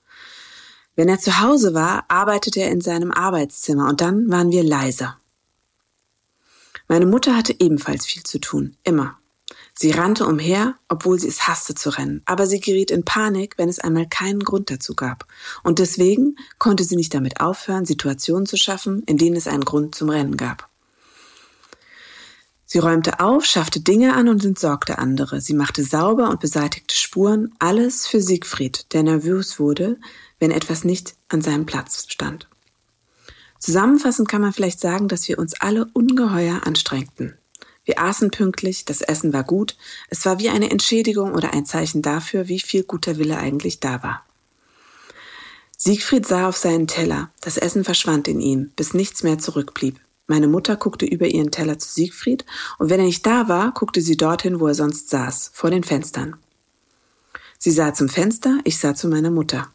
Wenn 0.97 1.09
er 1.09 1.21
zu 1.21 1.41
Hause 1.41 1.75
war, 1.75 2.05
arbeitete 2.09 2.61
er 2.61 2.73
in 2.73 2.81
seinem 2.81 3.13
Arbeitszimmer 3.13 3.89
und 3.89 4.01
dann 4.01 4.29
waren 4.31 4.51
wir 4.51 4.65
leiser. 4.65 5.17
Meine 6.89 7.07
Mutter 7.07 7.37
hatte 7.37 7.55
ebenfalls 7.59 8.05
viel 8.05 8.25
zu 8.25 8.41
tun, 8.41 8.77
immer. 8.83 9.17
Sie 9.75 9.93
rannte 9.93 10.27
umher, 10.27 10.75
obwohl 10.89 11.21
sie 11.21 11.29
es 11.29 11.47
hasste 11.47 11.77
zu 11.77 11.91
rennen, 11.91 12.23
aber 12.25 12.49
sie 12.49 12.59
geriet 12.59 12.91
in 12.91 13.05
Panik, 13.05 13.55
wenn 13.59 13.69
es 13.69 13.79
einmal 13.79 14.09
keinen 14.09 14.41
Grund 14.41 14.73
dazu 14.73 14.95
gab. 14.95 15.29
Und 15.63 15.79
deswegen 15.79 16.35
konnte 16.59 16.83
sie 16.83 16.97
nicht 16.97 17.15
damit 17.15 17.41
aufhören, 17.41 17.85
Situationen 17.85 18.47
zu 18.47 18.57
schaffen, 18.57 19.05
in 19.05 19.19
denen 19.19 19.37
es 19.37 19.47
einen 19.47 19.65
Grund 19.65 19.95
zum 19.95 20.09
Rennen 20.09 20.37
gab. 20.37 20.68
Sie 22.71 22.81
räumte 22.81 23.19
auf, 23.21 23.47
schaffte 23.47 23.81
Dinge 23.81 24.15
an 24.15 24.29
und 24.29 24.45
entsorgte 24.45 24.99
andere. 24.99 25.41
Sie 25.41 25.55
machte 25.55 25.83
sauber 25.83 26.29
und 26.29 26.39
beseitigte 26.39 26.95
Spuren, 26.95 27.55
alles 27.59 28.07
für 28.07 28.21
Siegfried, 28.21 28.93
der 28.93 29.03
nervös 29.03 29.59
wurde, 29.59 29.97
wenn 30.39 30.51
etwas 30.51 30.85
nicht 30.85 31.15
an 31.31 31.41
seinem 31.41 31.65
Platz 31.65 32.05
stand. 32.11 32.47
Zusammenfassend 33.59 34.29
kann 34.29 34.43
man 34.43 34.53
vielleicht 34.53 34.81
sagen, 34.81 35.09
dass 35.09 35.27
wir 35.29 35.39
uns 35.39 35.59
alle 35.59 35.87
ungeheuer 35.95 36.67
anstrengten. 36.67 37.39
Wir 37.87 38.01
aßen 38.01 38.31
pünktlich, 38.31 38.85
das 38.85 39.01
Essen 39.01 39.33
war 39.33 39.45
gut, 39.45 39.79
es 40.11 40.27
war 40.27 40.39
wie 40.39 40.51
eine 40.51 40.71
Entschädigung 40.71 41.33
oder 41.33 41.55
ein 41.55 41.65
Zeichen 41.65 42.03
dafür, 42.03 42.49
wie 42.49 42.61
viel 42.61 42.83
guter 42.85 43.17
Wille 43.17 43.39
eigentlich 43.39 43.81
da 43.81 44.03
war. 44.03 44.27
Siegfried 45.79 46.27
sah 46.27 46.51
auf 46.51 46.59
seinen 46.59 46.87
Teller, 46.87 47.31
das 47.41 47.57
Essen 47.57 47.83
verschwand 47.83 48.29
in 48.29 48.43
ihm, 48.43 48.73
bis 48.77 48.93
nichts 48.93 49.23
mehr 49.23 49.39
zurückblieb. 49.39 49.99
Meine 50.31 50.47
Mutter 50.47 50.77
guckte 50.77 51.07
über 51.07 51.27
ihren 51.27 51.51
Teller 51.51 51.79
zu 51.79 51.89
Siegfried, 51.89 52.45
und 52.79 52.91
wenn 52.91 53.01
er 53.01 53.07
nicht 53.07 53.25
da 53.25 53.49
war, 53.49 53.73
guckte 53.73 54.03
sie 54.03 54.19
dorthin, 54.19 54.61
wo 54.61 54.67
er 54.67 54.75
sonst 54.75 55.09
saß, 55.09 55.53
vor 55.55 55.71
den 55.71 55.85
Fenstern. 55.85 56.37
Sie 57.59 57.71
sah 57.71 57.95
zum 57.95 58.11
Fenster, 58.11 58.59
ich 58.65 58.79
sah 58.79 58.95
zu 58.95 59.09
meiner 59.09 59.31
Mutter. 59.31 59.73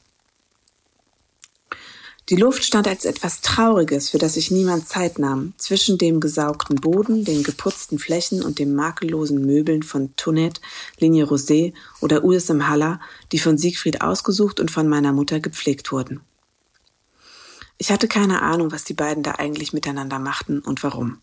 Die 2.29 2.35
Luft 2.35 2.63
stand 2.63 2.87
als 2.87 3.03
etwas 3.03 3.41
Trauriges, 3.41 4.11
für 4.11 4.19
das 4.19 4.35
sich 4.35 4.51
niemand 4.51 4.87
Zeit 4.87 5.17
nahm, 5.17 5.53
zwischen 5.57 5.97
dem 5.97 6.19
gesaugten 6.19 6.75
Boden, 6.75 7.25
den 7.25 7.43
geputzten 7.43 7.97
Flächen 7.97 8.43
und 8.43 8.59
den 8.59 8.75
makellosen 8.75 9.43
Möbeln 9.45 9.81
von 9.81 10.15
Tonet, 10.17 10.61
Linie 10.99 11.25
Rosé 11.25 11.73
oder 11.99 12.23
USM 12.23 12.67
Haller, 12.69 13.01
die 13.31 13.39
von 13.39 13.57
Siegfried 13.57 14.01
ausgesucht 14.01 14.59
und 14.59 14.69
von 14.69 14.87
meiner 14.87 15.13
Mutter 15.13 15.39
gepflegt 15.39 15.91
wurden. 15.91 16.21
Ich 17.77 17.91
hatte 17.91 18.07
keine 18.07 18.41
Ahnung, 18.41 18.71
was 18.71 18.83
die 18.83 18.93
beiden 18.93 19.23
da 19.23 19.33
eigentlich 19.33 19.73
miteinander 19.73 20.19
machten 20.19 20.59
und 20.59 20.83
warum. 20.83 21.19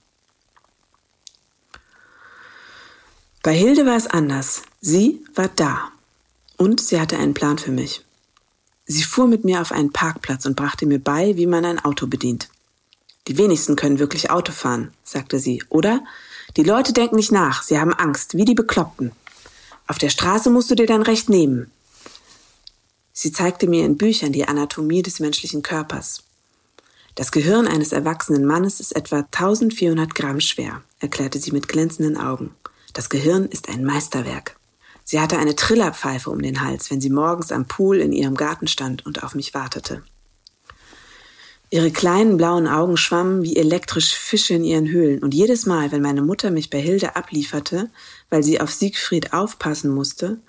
Bei 3.43 3.55
Hilde 3.55 3.87
war 3.87 3.97
es 3.97 4.07
anders. 4.07 4.63
Sie 4.81 5.25
war 5.35 5.49
da. 5.49 5.91
Und 6.59 6.81
sie 6.81 7.01
hatte 7.01 7.17
einen 7.17 7.33
Plan 7.33 7.57
für 7.57 7.71
mich. 7.71 8.05
Sie 8.85 9.03
fuhr 9.03 9.27
mit 9.27 9.45
mir 9.45 9.63
auf 9.63 9.73
einen 9.73 9.93
Parkplatz 9.93 10.45
und 10.45 10.57
brachte 10.57 10.85
mir 10.85 10.99
bei, 10.99 11.37
wie 11.37 11.47
man 11.47 11.65
ein 11.65 11.79
Auto 11.79 12.07
bedient. 12.07 12.49
Die 13.29 13.39
wenigsten 13.39 13.77
können 13.77 13.99
wirklich 13.99 14.31
Auto 14.31 14.53
fahren, 14.53 14.93
sagte 15.05 15.39
sie, 15.39 15.63
oder? 15.69 16.03
Die 16.57 16.65
Leute 16.65 16.93
denken 16.93 17.17
nicht 17.17 17.33
nach, 17.33 17.63
sie 17.63 17.79
haben 17.79 17.95
Angst, 17.95 18.37
wie 18.37 18.45
die 18.45 18.55
Bekloppten. 18.55 19.13
Auf 19.87 19.99
der 19.99 20.11
Straße 20.11 20.51
musst 20.51 20.71
du 20.71 20.75
dir 20.75 20.87
dein 20.87 21.03
Recht 21.03 21.29
nehmen. 21.29 21.71
Sie 23.13 23.33
zeigte 23.33 23.69
mir 23.69 23.85
in 23.85 23.97
Büchern 23.97 24.33
die 24.33 24.47
Anatomie 24.47 25.03
des 25.03 25.21
menschlichen 25.21 25.63
Körpers. 25.63 26.25
Das 27.14 27.33
Gehirn 27.33 27.66
eines 27.66 27.92
erwachsenen 27.92 28.44
Mannes 28.44 28.81
ist 28.81 28.94
etwa 28.94 29.18
1400 29.18 30.14
Gramm 30.14 30.40
schwer, 30.40 30.83
erklärte 31.01 31.38
sie 31.38 31.53
mit 31.53 31.68
glänzenden 31.68 32.16
Augen. 32.16 32.55
Das 32.92 33.11
Gehirn 33.11 33.46
ist 33.46 33.68
ein 33.68 33.85
Meisterwerk. 33.85 34.57
Sie 35.05 35.18
hatte 35.18 35.38
eine 35.38 35.57
Trillerpfeife 35.57 36.31
um 36.31 36.40
den 36.40 36.61
Hals, 36.61 36.90
wenn 36.90 37.01
sie 37.01 37.11
morgens 37.11 37.51
am 37.51 37.66
Pool 37.66 37.99
in 37.99 38.12
ihrem 38.12 38.37
Garten 38.37 38.68
stand 38.68 39.05
und 39.07 39.25
auf 39.25 39.35
mich 39.35 39.55
wartete. 39.55 40.03
Ihre 41.73 41.90
kleinen 41.92 42.37
blauen 42.37 42.66
Augen 42.66 42.96
schwammen 42.96 43.42
wie 43.42 43.57
elektrisch 43.57 44.14
Fische 44.14 44.55
in 44.55 44.64
ihren 44.64 44.88
Höhlen, 44.88 45.23
und 45.23 45.35
jedes 45.35 45.66
Mal, 45.66 45.92
wenn 45.92 46.03
meine 46.03 46.23
Mutter 46.23 46.51
mich 46.51 46.68
bei 46.68 46.81
Hilde 46.81 47.14
ablieferte, 47.14 47.90
weil 48.29 48.42
sie 48.42 48.61
auf 48.61 48.73
Siegfried 48.73 49.33
aufpassen 49.33 49.90
musste, 49.90 50.40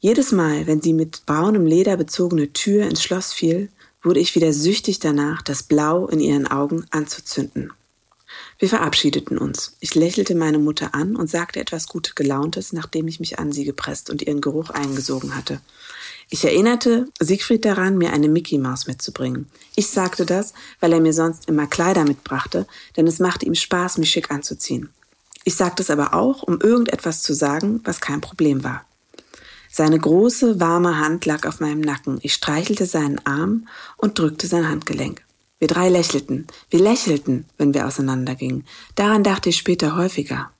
jedes 0.00 0.32
Mal, 0.32 0.66
wenn 0.66 0.80
sie 0.80 0.92
mit 0.92 1.26
braunem 1.26 1.66
Leder 1.66 1.96
bezogene 1.96 2.52
Tür 2.52 2.86
ins 2.86 3.02
Schloss 3.02 3.32
fiel, 3.32 3.68
wurde 4.02 4.20
ich 4.20 4.34
wieder 4.34 4.52
süchtig 4.52 4.98
danach, 5.00 5.42
das 5.42 5.62
Blau 5.62 6.06
in 6.06 6.20
ihren 6.20 6.46
Augen 6.46 6.84
anzuzünden. 6.90 7.72
Wir 8.58 8.68
verabschiedeten 8.68 9.38
uns. 9.38 9.76
Ich 9.80 9.94
lächelte 9.94 10.34
meine 10.34 10.58
Mutter 10.58 10.94
an 10.94 11.16
und 11.16 11.30
sagte 11.30 11.60
etwas 11.60 11.86
gut 11.86 12.16
gelauntes, 12.16 12.72
nachdem 12.72 13.08
ich 13.08 13.20
mich 13.20 13.38
an 13.38 13.52
sie 13.52 13.64
gepresst 13.64 14.10
und 14.10 14.22
ihren 14.22 14.40
Geruch 14.40 14.70
eingesogen 14.70 15.36
hatte. 15.36 15.60
Ich 16.28 16.44
erinnerte 16.44 17.06
Siegfried 17.20 17.64
daran, 17.64 17.96
mir 17.96 18.12
eine 18.12 18.28
Mickey 18.28 18.58
Maus 18.58 18.86
mitzubringen. 18.86 19.48
Ich 19.76 19.88
sagte 19.88 20.26
das, 20.26 20.52
weil 20.80 20.92
er 20.92 21.00
mir 21.00 21.12
sonst 21.12 21.48
immer 21.48 21.66
Kleider 21.66 22.04
mitbrachte, 22.04 22.66
denn 22.96 23.06
es 23.06 23.18
machte 23.18 23.46
ihm 23.46 23.54
Spaß, 23.54 23.98
mich 23.98 24.10
schick 24.10 24.30
anzuziehen. 24.30 24.90
Ich 25.44 25.54
sagte 25.54 25.82
es 25.82 25.88
aber 25.88 26.12
auch, 26.12 26.42
um 26.42 26.60
irgendetwas 26.60 27.22
zu 27.22 27.32
sagen, 27.32 27.80
was 27.84 28.00
kein 28.00 28.20
Problem 28.20 28.62
war. 28.64 28.84
Seine 29.78 30.00
große, 30.00 30.58
warme 30.58 30.98
Hand 30.98 31.24
lag 31.24 31.46
auf 31.46 31.60
meinem 31.60 31.80
Nacken. 31.80 32.18
Ich 32.22 32.34
streichelte 32.34 32.84
seinen 32.84 33.24
Arm 33.24 33.68
und 33.96 34.18
drückte 34.18 34.48
sein 34.48 34.68
Handgelenk. 34.68 35.22
Wir 35.60 35.68
drei 35.68 35.88
lächelten. 35.88 36.48
Wir 36.68 36.80
lächelten, 36.80 37.44
wenn 37.58 37.72
wir 37.74 37.86
auseinandergingen. 37.86 38.64
Daran 38.96 39.22
dachte 39.22 39.50
ich 39.50 39.56
später 39.56 39.94
häufiger. 39.94 40.50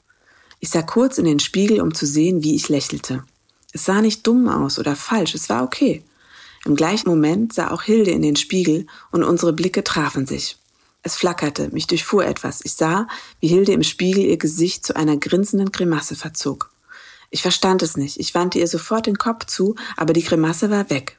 Ich 0.61 0.68
sah 0.68 0.83
kurz 0.83 1.18
in 1.18 1.24
den 1.24 1.40
Spiegel, 1.40 1.81
um 1.81 1.94
zu 1.94 2.07
sehen, 2.07 2.44
wie 2.44 2.54
ich 2.54 2.68
lächelte. 2.68 3.24
Es 3.72 3.87
sah 3.87 4.02
nicht 4.02 4.24
dumm 4.24 4.48
aus 4.48 4.78
oder 4.78 4.94
falsch, 4.94 5.35
es 5.35 5.48
war 5.48 5.64
okay. 5.64 6.04
Im 6.64 6.76
gleichen 6.76 7.09
Moment 7.09 7.52
sah 7.52 7.72
auch 7.72 7.83
Hilde 7.83 8.12
in 8.12 8.22
den 8.22 8.37
Spiegel 8.37 8.87
und 9.11 9.24
unsere 9.24 9.52
Blicke 9.52 9.83
trafen 9.83 10.26
sich. 10.26 10.59
Es 11.02 11.16
flackerte, 11.16 11.70
mich 11.72 11.88
durchfuhr 11.88 12.24
etwas. 12.24 12.61
Ich 12.62 12.74
sah, 12.74 13.09
wie 13.40 13.48
Hilde 13.48 13.72
im 13.72 13.83
Spiegel 13.83 14.22
ihr 14.26 14.38
Gesicht 14.38 14.87
zu 14.87 14.94
einer 14.94 15.16
grinsenden 15.16 15.72
Grimasse 15.72 16.14
verzog. 16.14 16.70
Ich 17.31 17.43
verstand 17.43 17.83
es 17.83 17.97
nicht. 17.97 18.19
Ich 18.19 18.35
wandte 18.35 18.59
ihr 18.59 18.69
sofort 18.69 19.07
den 19.07 19.19
Kopf 19.19 19.47
zu, 19.47 19.75
aber 19.97 20.12
die 20.12 20.23
Grimasse 20.23 20.71
war 20.71 20.88
weg. 20.91 21.19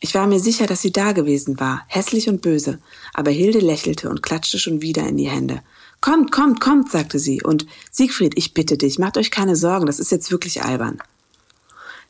Ich 0.00 0.14
war 0.14 0.26
mir 0.26 0.40
sicher, 0.40 0.66
dass 0.66 0.82
sie 0.82 0.92
da 0.92 1.12
gewesen 1.12 1.58
war, 1.60 1.82
hässlich 1.86 2.28
und 2.28 2.42
böse, 2.42 2.78
aber 3.14 3.30
Hilde 3.30 3.60
lächelte 3.60 4.10
und 4.10 4.22
klatschte 4.22 4.58
schon 4.58 4.82
wieder 4.82 5.06
in 5.06 5.16
die 5.16 5.30
Hände. 5.30 5.62
Kommt, 6.00 6.30
kommt, 6.30 6.60
kommt, 6.60 6.90
sagte 6.90 7.18
sie, 7.18 7.42
und 7.42 7.66
Siegfried, 7.90 8.36
ich 8.36 8.52
bitte 8.52 8.76
dich, 8.76 8.98
macht 8.98 9.16
euch 9.16 9.30
keine 9.30 9.56
Sorgen, 9.56 9.86
das 9.86 9.98
ist 9.98 10.10
jetzt 10.10 10.30
wirklich 10.30 10.62
albern. 10.62 10.98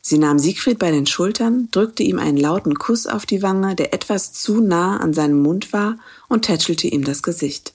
Sie 0.01 0.17
nahm 0.17 0.39
Siegfried 0.39 0.77
bei 0.77 0.91
den 0.91 1.07
Schultern, 1.07 1.69
drückte 1.71 2.03
ihm 2.03 2.19
einen 2.19 2.37
lauten 2.37 2.75
Kuss 2.75 3.07
auf 3.07 3.25
die 3.25 3.41
Wange, 3.41 3.75
der 3.75 3.93
etwas 3.93 4.33
zu 4.33 4.59
nah 4.59 4.97
an 4.97 5.13
seinem 5.13 5.41
Mund 5.41 5.71
war, 5.71 5.97
und 6.27 6.43
tätschelte 6.43 6.87
ihm 6.87 7.05
das 7.05 7.23
Gesicht. 7.23 7.73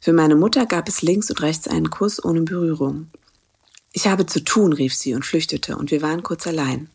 Für 0.00 0.12
meine 0.12 0.34
Mutter 0.34 0.66
gab 0.66 0.88
es 0.88 1.02
links 1.02 1.30
und 1.30 1.40
rechts 1.40 1.68
einen 1.68 1.88
Kuss 1.88 2.22
ohne 2.22 2.42
Berührung. 2.42 3.06
Ich 3.96 4.08
habe 4.08 4.26
zu 4.26 4.42
tun, 4.42 4.72
rief 4.72 4.92
sie 4.92 5.14
und 5.14 5.24
flüchtete, 5.24 5.76
und 5.76 5.92
wir 5.92 6.02
waren 6.02 6.24
kurz 6.24 6.48
allein. 6.48 6.90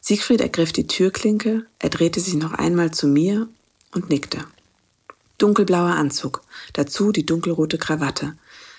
Siegfried 0.00 0.40
ergriff 0.40 0.72
die 0.72 0.86
Türklinke, 0.86 1.66
er 1.80 1.90
drehte 1.90 2.20
sich 2.20 2.34
noch 2.34 2.52
einmal 2.52 2.92
zu 2.92 3.08
mir 3.08 3.48
und 3.92 4.10
nickte. 4.10 4.38
Dunkelblauer 5.38 5.90
Anzug, 5.90 6.42
dazu 6.72 7.10
die 7.10 7.26
dunkelrote 7.26 7.78
Krawatte. 7.78 8.36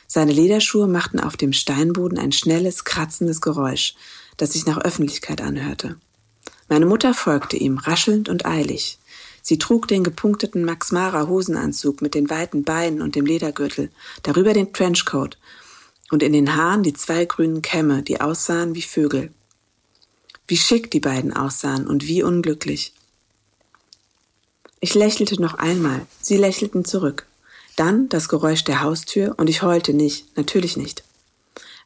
Seine 0.07 0.31
Lederschuhe 0.31 0.87
machten 0.87 1.19
auf 1.19 1.35
dem 1.35 1.51
Steinboden 1.51 2.17
ein 2.17 2.31
schnelles, 2.31 2.85
kratzendes 2.85 3.41
Geräusch, 3.41 3.95
das 4.37 4.53
sich 4.53 4.65
nach 4.65 4.77
Öffentlichkeit 4.77 5.41
anhörte. 5.41 5.97
Meine 6.69 6.85
Mutter 6.85 7.13
folgte 7.13 7.57
ihm, 7.57 7.79
raschelnd 7.79 8.29
und 8.29 8.45
eilig. 8.45 8.97
Sie 9.41 9.57
trug 9.57 9.89
den 9.89 10.05
gepunkteten 10.05 10.63
Max 10.63 10.93
Mara 10.93 11.27
Hosenanzug 11.27 12.01
mit 12.01 12.15
den 12.15 12.29
weiten 12.29 12.63
Beinen 12.63 13.01
und 13.01 13.15
dem 13.15 13.25
Ledergürtel, 13.25 13.89
darüber 14.23 14.53
den 14.53 14.71
Trenchcoat 14.71 15.37
und 16.11 16.21
in 16.21 16.33
den 16.33 16.55
Haaren 16.55 16.83
die 16.83 16.93
zwei 16.93 17.25
grünen 17.25 17.61
Kämme, 17.61 18.03
die 18.03 18.21
aussahen 18.21 18.75
wie 18.75 18.81
Vögel. 18.81 19.31
Wie 20.47 20.57
schick 20.57 20.91
die 20.91 20.99
beiden 20.99 21.33
aussahen 21.33 21.87
und 21.87 22.05
wie 22.05 22.21
unglücklich. 22.21 22.93
Ich 24.81 24.93
lächelte 24.93 25.41
noch 25.41 25.55
einmal, 25.55 26.05
sie 26.21 26.37
lächelten 26.37 26.85
zurück. 26.85 27.25
Dann 27.77 28.09
das 28.09 28.27
Geräusch 28.27 28.63
der 28.65 28.81
Haustür 28.81 29.35
und 29.37 29.49
ich 29.49 29.61
heulte 29.61 29.93
nicht, 29.93 30.35
natürlich 30.35 30.75
nicht. 30.75 31.03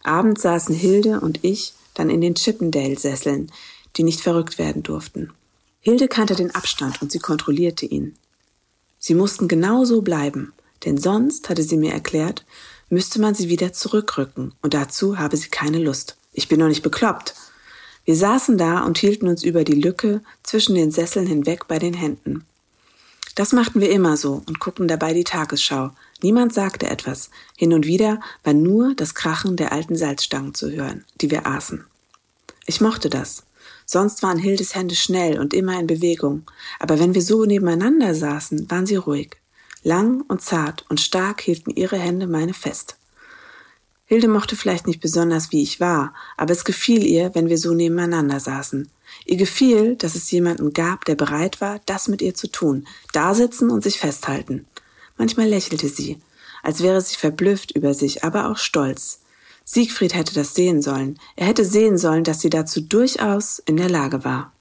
Abends 0.04 0.42
saßen 0.42 0.74
Hilde 0.74 1.20
und 1.20 1.44
ich 1.44 1.74
dann 1.94 2.10
in 2.10 2.22
den 2.22 2.36
Chippendale-Sesseln, 2.36 3.52
die 3.96 4.04
nicht 4.04 4.22
verrückt 4.22 4.58
werden 4.58 4.84
durften. 4.84 5.32
Hilde 5.80 6.08
kannte 6.08 6.36
den 6.36 6.54
Abstand 6.54 7.02
und 7.02 7.12
sie 7.12 7.20
kontrollierte 7.20 7.86
ihn. 7.86 8.16
Sie 8.98 9.14
mussten 9.14 9.48
genau 9.48 9.86
so 9.86 10.02
bleiben, 10.02 10.52
denn 10.84 10.98
sonst, 10.98 11.50
hatte 11.50 11.64
sie 11.64 11.78
mir 11.78 11.94
erklärt, 11.94 12.44
müsste 12.90 13.20
man 13.20 13.36
sie 13.36 13.50
wieder 13.50 13.74
zurückrücken, 13.74 14.54
und 14.62 14.74
dazu 14.74 15.18
habe 15.18 15.38
sie 15.38 15.50
keine 15.50 15.80
Lust. 15.80 16.18
Ich 16.34 16.48
bin 16.48 16.60
noch 16.60 16.68
nicht 16.68 16.84
bekloppt. 16.84 17.36
Wir 18.06 18.16
saßen 18.16 18.58
da 18.58 18.84
und 18.84 18.98
hielten 18.98 19.28
uns 19.28 19.44
über 19.44 19.64
die 19.64 19.80
Lücke 19.80 20.22
zwischen 20.44 20.76
den 20.76 20.92
Sesseln 20.92 21.26
hinweg 21.26 21.68
bei 21.68 21.80
den 21.80 21.94
Händen. 21.94 22.46
Das 23.34 23.52
machten 23.52 23.82
wir 23.82 23.90
immer 23.90 24.16
so 24.16 24.44
und 24.46 24.60
guckten 24.60 24.88
dabei 24.88 25.14
die 25.14 25.24
Tagesschau. 25.24 25.92
Niemand 26.22 26.54
sagte 26.54 26.88
etwas. 26.88 27.30
Hin 27.58 27.74
und 27.74 27.86
wieder 27.86 28.22
war 28.44 28.54
nur 28.54 28.94
das 28.96 29.14
Krachen 29.14 29.58
der 29.58 29.74
alten 29.74 29.96
Salzstangen 29.96 30.54
zu 30.54 30.72
hören, 30.72 31.04
die 31.20 31.32
wir 31.32 31.46
aßen. 31.46 31.84
Ich 32.66 32.80
mochte 32.80 33.10
das. 33.10 33.44
Sonst 33.86 34.24
waren 34.24 34.38
Hildes 34.38 34.74
Hände 34.74 34.96
schnell 34.96 35.40
und 35.40 35.54
immer 35.54 35.80
in 35.80 35.86
Bewegung, 35.86 36.44
aber 36.80 37.00
wenn 37.00 37.14
wir 37.14 37.22
so 37.22 37.46
nebeneinander 37.46 38.16
saßen, 38.16 38.70
waren 38.72 38.86
sie 38.86 38.96
ruhig. 38.96 39.38
Lang 39.86 40.24
und 40.28 40.42
zart 40.42 40.84
und 40.90 41.00
stark 41.00 41.42
hielten 41.42 41.70
ihre 41.70 42.00
Hände 42.00 42.26
meine 42.26 42.56
fest. 42.56 42.98
Hilde 44.06 44.28
mochte 44.28 44.56
vielleicht 44.56 44.88
nicht 44.88 45.00
besonders, 45.00 45.52
wie 45.52 45.62
ich 45.62 45.80
war, 45.80 46.16
aber 46.38 46.54
es 46.54 46.66
gefiel 46.66 47.06
ihr, 47.06 47.36
wenn 47.36 47.50
wir 47.50 47.60
so 47.60 47.76
nebeneinander 47.76 48.40
saßen. 48.40 48.90
Ihr 49.26 49.38
gefiel, 49.38 49.96
dass 49.96 50.16
es 50.16 50.32
jemanden 50.32 50.74
gab, 50.74 51.06
der 51.06 51.14
bereit 51.14 51.62
war, 51.62 51.82
das 51.86 52.08
mit 52.08 52.24
ihr 52.24 52.34
zu 52.34 52.48
tun, 52.48 52.88
da 53.14 53.36
sitzen 53.36 53.70
und 53.70 53.84
sich 53.84 54.00
festhalten. 54.00 54.66
Manchmal 55.18 55.50
lächelte 55.50 55.88
sie, 55.88 56.18
als 56.64 56.82
wäre 56.82 57.00
sie 57.00 57.16
verblüfft 57.16 57.70
über 57.70 57.94
sich, 57.94 58.24
aber 58.24 58.50
auch 58.50 58.58
stolz. 58.58 59.20
Siegfried 59.66 60.16
hätte 60.16 60.34
das 60.34 60.56
sehen 60.56 60.82
sollen. 60.82 61.20
Er 61.36 61.46
hätte 61.46 61.64
sehen 61.64 62.00
sollen, 62.00 62.24
dass 62.24 62.42
sie 62.42 62.50
dazu 62.50 62.82
durchaus 62.82 63.60
in 63.60 63.78
der 63.78 63.92
Lage 63.92 64.24
war. 64.24 64.52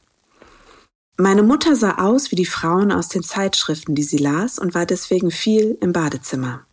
Meine 1.16 1.44
Mutter 1.44 1.77
sah 1.77 1.98
aus 1.98 2.33
wie 2.33 2.37
die 2.37 2.44
Frauen 2.44 2.90
aus 2.90 3.09
den 3.09 3.22
Zeitschriften, 3.22 3.94
die 3.94 4.03
sie 4.03 4.18
las, 4.18 4.59
und 4.59 4.74
war 4.74 4.85
deswegen 4.85 5.31
viel 5.31 5.79
im 5.81 5.92
Badezimmer. 5.92 6.66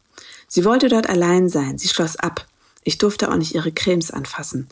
Sie 0.48 0.66
wollte 0.66 0.90
dort 0.90 1.08
allein 1.08 1.48
sein, 1.48 1.78
sie 1.78 1.88
schloss 1.88 2.16
ab. 2.16 2.48
Ich 2.84 2.98
durfte 2.98 3.30
auch 3.30 3.36
nicht 3.36 3.54
ihre 3.54 3.72
Cremes 3.72 4.10
anfassen. 4.10 4.68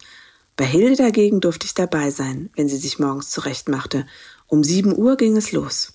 Bei 0.56 0.66
Hilde 0.66 0.96
dagegen 0.96 1.40
durfte 1.40 1.68
ich 1.68 1.76
dabei 1.76 2.10
sein, 2.10 2.50
wenn 2.56 2.68
sie 2.68 2.78
sich 2.78 2.98
morgens 2.98 3.30
zurechtmachte. 3.30 4.08
Um 4.48 4.64
sieben 4.64 4.98
Uhr 4.98 5.18
ging 5.18 5.38
es 5.38 5.52
los. 5.52 5.94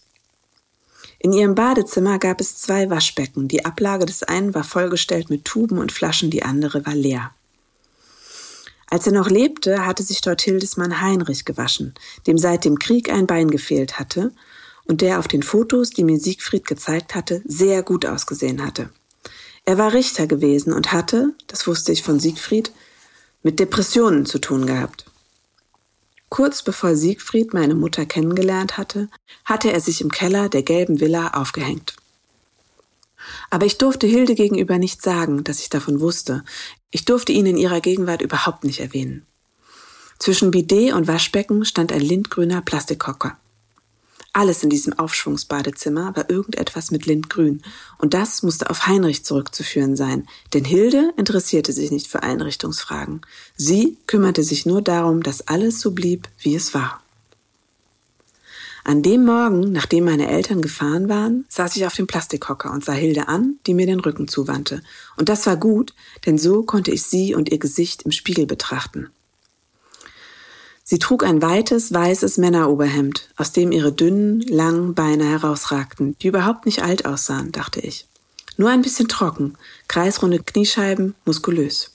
In 1.19 1.33
ihrem 1.33 1.57
Badezimmer 1.57 2.21
gab 2.21 2.41
es 2.41 2.57
zwei 2.57 2.91
Waschbecken. 2.91 3.49
Die 3.49 3.65
Ablage 3.65 4.07
des 4.07 4.23
einen 4.23 4.55
war 4.55 4.65
vollgestellt 4.65 5.31
mit 5.31 5.45
Tuben 5.45 5.79
und 5.79 5.91
Flaschen, 5.91 6.31
die 6.31 6.45
andere 6.45 6.87
war 6.87 6.95
leer. 6.95 7.33
Als 8.91 9.07
er 9.07 9.13
noch 9.13 9.31
lebte, 9.31 9.87
hatte 9.87 10.03
sich 10.03 10.21
dort 10.21 10.43
Hildesmann 10.43 11.01
Heinrich 11.01 11.45
gewaschen, 11.45 11.95
dem 12.27 12.39
seit 12.39 12.65
dem 12.65 12.79
Krieg 12.79 13.11
ein 13.11 13.27
Bein 13.27 13.51
gefehlt 13.51 13.99
hatte 13.99 14.33
und 14.85 15.01
der 15.01 15.19
auf 15.19 15.29
den 15.29 15.43
Fotos, 15.43 15.91
die 15.91 16.05
mir 16.05 16.19
Siegfried 16.19 16.67
gezeigt 16.67 17.15
hatte, 17.15 17.43
sehr 17.45 17.83
gut 17.83 18.07
ausgesehen 18.07 18.65
hatte. 18.65 18.91
Er 19.65 19.79
war 19.79 19.93
Richter 19.93 20.27
gewesen 20.27 20.73
und 20.73 20.93
hatte, 20.93 21.35
das 21.47 21.67
wusste 21.67 21.93
ich 21.93 22.03
von 22.03 22.21
Siegfried, 22.21 22.73
mit 23.43 23.61
Depressionen 23.61 24.27
zu 24.27 24.39
tun 24.39 24.67
gehabt. 24.67 25.07
Kurz 26.29 26.63
bevor 26.63 26.97
Siegfried 26.97 27.55
meine 27.55 27.75
Mutter 27.75 28.07
kennengelernt 28.07 28.77
hatte, 28.77 29.09
hatte 29.45 29.73
er 29.73 29.81
sich 29.81 30.01
im 30.01 30.11
Keller 30.11 30.49
der 30.49 30.63
gelben 30.63 31.01
Villa 31.01 31.29
aufgehängt. 31.29 31.97
Aber 33.51 33.67
ich 33.67 33.79
durfte 33.79 34.07
Hilde 34.07 34.35
gegenüber 34.35 34.79
nicht 34.79 35.03
sagen, 35.03 35.45
dass 35.45 35.61
ich 35.61 35.69
davon 35.69 36.01
wusste. 36.01 36.45
Ich 36.91 37.05
durfte 37.05 37.33
ihn 37.33 37.47
in 37.47 37.57
ihrer 37.57 37.81
Gegenwart 37.81 38.23
überhaupt 38.23 38.65
nicht 38.65 38.81
erwähnen. 38.81 39.27
Zwischen 40.19 40.51
Bidet 40.51 40.93
und 40.93 41.09
Waschbecken 41.09 41.65
stand 41.65 41.93
ein 41.93 42.01
lindgrüner 42.01 42.63
Plastikhocker. 42.63 43.37
Alles 44.37 44.65
in 44.65 44.71
diesem 44.71 44.99
Aufschwungsbadezimmer 44.99 46.17
war 46.17 46.29
irgendetwas 46.29 46.91
mit 46.91 47.07
Lindgrün. 47.07 47.63
Und 47.99 48.15
das 48.15 48.43
musste 48.43 48.69
auf 48.69 48.89
Heinrich 48.89 49.25
zurückzuführen 49.25 49.95
sein. 49.95 50.27
Denn 50.53 50.65
Hilde 50.65 51.15
interessierte 51.17 51.73
sich 51.73 51.93
nicht 51.93 52.09
für 52.09 52.25
Einrichtungsfragen. 52.25 53.21
Sie 53.57 53.97
kümmerte 54.09 54.43
sich 54.43 54.67
nur 54.67 54.83
darum, 54.83 55.23
dass 55.23 55.47
alles 55.47 55.81
so 55.81 55.93
blieb, 55.93 56.29
wie 56.41 56.57
es 56.57 56.75
war. 56.75 57.04
An 58.87 59.01
dem 59.03 59.25
Morgen, 59.25 59.73
nachdem 59.73 60.05
meine 60.05 60.29
Eltern 60.29 60.61
gefahren 60.61 61.09
waren, 61.09 61.47
saß 61.49 61.75
ich 61.77 61.87
auf 61.87 61.95
dem 61.95 62.07
Plastikhocker 62.07 62.71
und 62.71 62.85
sah 62.85 62.93
Hilde 62.93 63.29
an, 63.29 63.59
die 63.67 63.73
mir 63.73 63.87
den 63.87 63.99
Rücken 63.99 64.29
zuwandte. 64.29 64.83
Und 65.17 65.31
das 65.31 65.47
war 65.47 65.57
gut, 65.57 65.95
denn 66.27 66.37
so 66.37 66.65
konnte 66.65 66.91
ich 66.91 67.03
sie 67.03 67.35
und 67.35 67.51
ihr 67.51 67.59
Gesicht 67.59 68.03
im 68.03 68.13
Spiegel 68.13 68.45
betrachten. 68.45 69.09
Sie 70.83 70.99
trug 70.99 71.25
ein 71.25 71.41
weites, 71.41 71.95
weißes 71.95 72.37
Männeroberhemd, 72.37 73.31
aus 73.37 73.53
dem 73.53 73.73
ihre 73.73 73.91
dünnen, 73.91 74.43
langen 74.43 74.93
Beine 74.93 75.25
herausragten, 75.25 76.15
die 76.19 76.27
überhaupt 76.27 76.67
nicht 76.67 76.83
alt 76.83 77.07
aussahen, 77.07 77.53
dachte 77.53 77.81
ich. 77.81 78.07
Nur 78.59 78.69
ein 78.69 78.83
bisschen 78.83 79.09
trocken, 79.09 79.57
kreisrunde 79.89 80.41
Kniescheiben, 80.41 81.15
muskulös. 81.25 81.94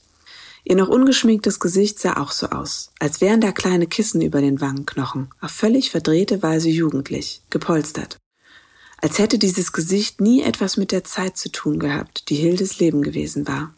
Ihr 0.64 0.76
noch 0.76 0.90
ungeschminktes 0.90 1.60
Gesicht 1.60 2.00
sah 2.00 2.18
auch 2.18 2.32
so 2.32 2.48
aus, 2.48 2.92
als 3.00 3.22
wären 3.22 3.42
da 3.42 3.52
kleine 3.52 3.88
Kissen 3.88 4.22
über 4.22 4.42
den 4.42 4.62
Wangenknochen, 4.62 5.30
auf 5.42 5.52
völlig 5.52 5.90
verdrehte 5.90 6.44
Weise 6.44 6.70
jugendlich, 6.70 7.42
gepolstert. 7.50 8.18
Als 8.98 9.18
hätte 9.18 9.40
dieses 9.40 9.72
Gesicht 9.72 10.20
nie 10.20 10.42
etwas 10.42 10.76
mit 10.76 10.92
der 10.92 11.06
Zeit 11.06 11.38
zu 11.38 11.50
tun 11.50 11.80
gehabt, 11.80 12.30
die 12.30 12.36
Hildes 12.36 12.80
Leben 12.80 13.02
gewesen 13.02 13.48
war. 13.48 13.74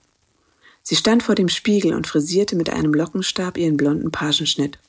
Sie 0.82 0.96
stand 0.96 1.22
vor 1.22 1.36
dem 1.36 1.50
Spiegel 1.50 1.94
und 1.94 2.08
frisierte 2.08 2.56
mit 2.56 2.72
einem 2.72 2.94
Lockenstab 2.94 3.58
ihren 3.58 3.78
blonden 3.78 4.10
Pagenschnitt. 4.10 4.80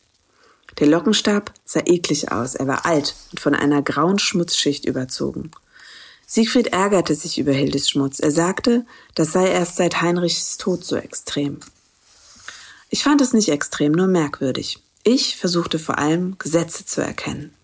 Der 0.79 0.87
Lockenstab 0.87 1.53
sah 1.67 1.83
eklig 1.85 2.33
aus, 2.33 2.55
er 2.55 2.67
war 2.67 2.87
alt 2.87 3.15
und 3.31 3.41
von 3.41 3.55
einer 3.55 3.83
grauen 3.83 4.19
Schmutzschicht 4.19 4.87
überzogen. 4.87 5.51
Siegfried 6.27 6.69
ärgerte 6.69 7.15
sich 7.15 7.39
über 7.39 7.53
Hildes 7.53 7.91
Schmutz. 7.91 8.19
Er 8.19 8.31
sagte, 8.31 8.87
das 9.15 9.33
sei 9.33 9.51
erst 9.51 9.77
seit 9.77 10.01
Heinrichs 10.01 10.57
Tod 10.57 10.83
so 10.83 10.97
extrem. 10.97 11.61
Ich 12.95 13.05
fand 13.05 13.23
es 13.23 13.33
nicht 13.33 13.49
extrem, 13.49 13.93
nur 13.93 14.07
merkwürdig. 14.07 14.79
Ich 15.03 15.39
versuchte 15.39 15.79
vor 15.79 15.97
allem, 15.97 16.37
Gesetze 16.39 16.85
zu 16.85 17.01
erkennen. 17.01 17.55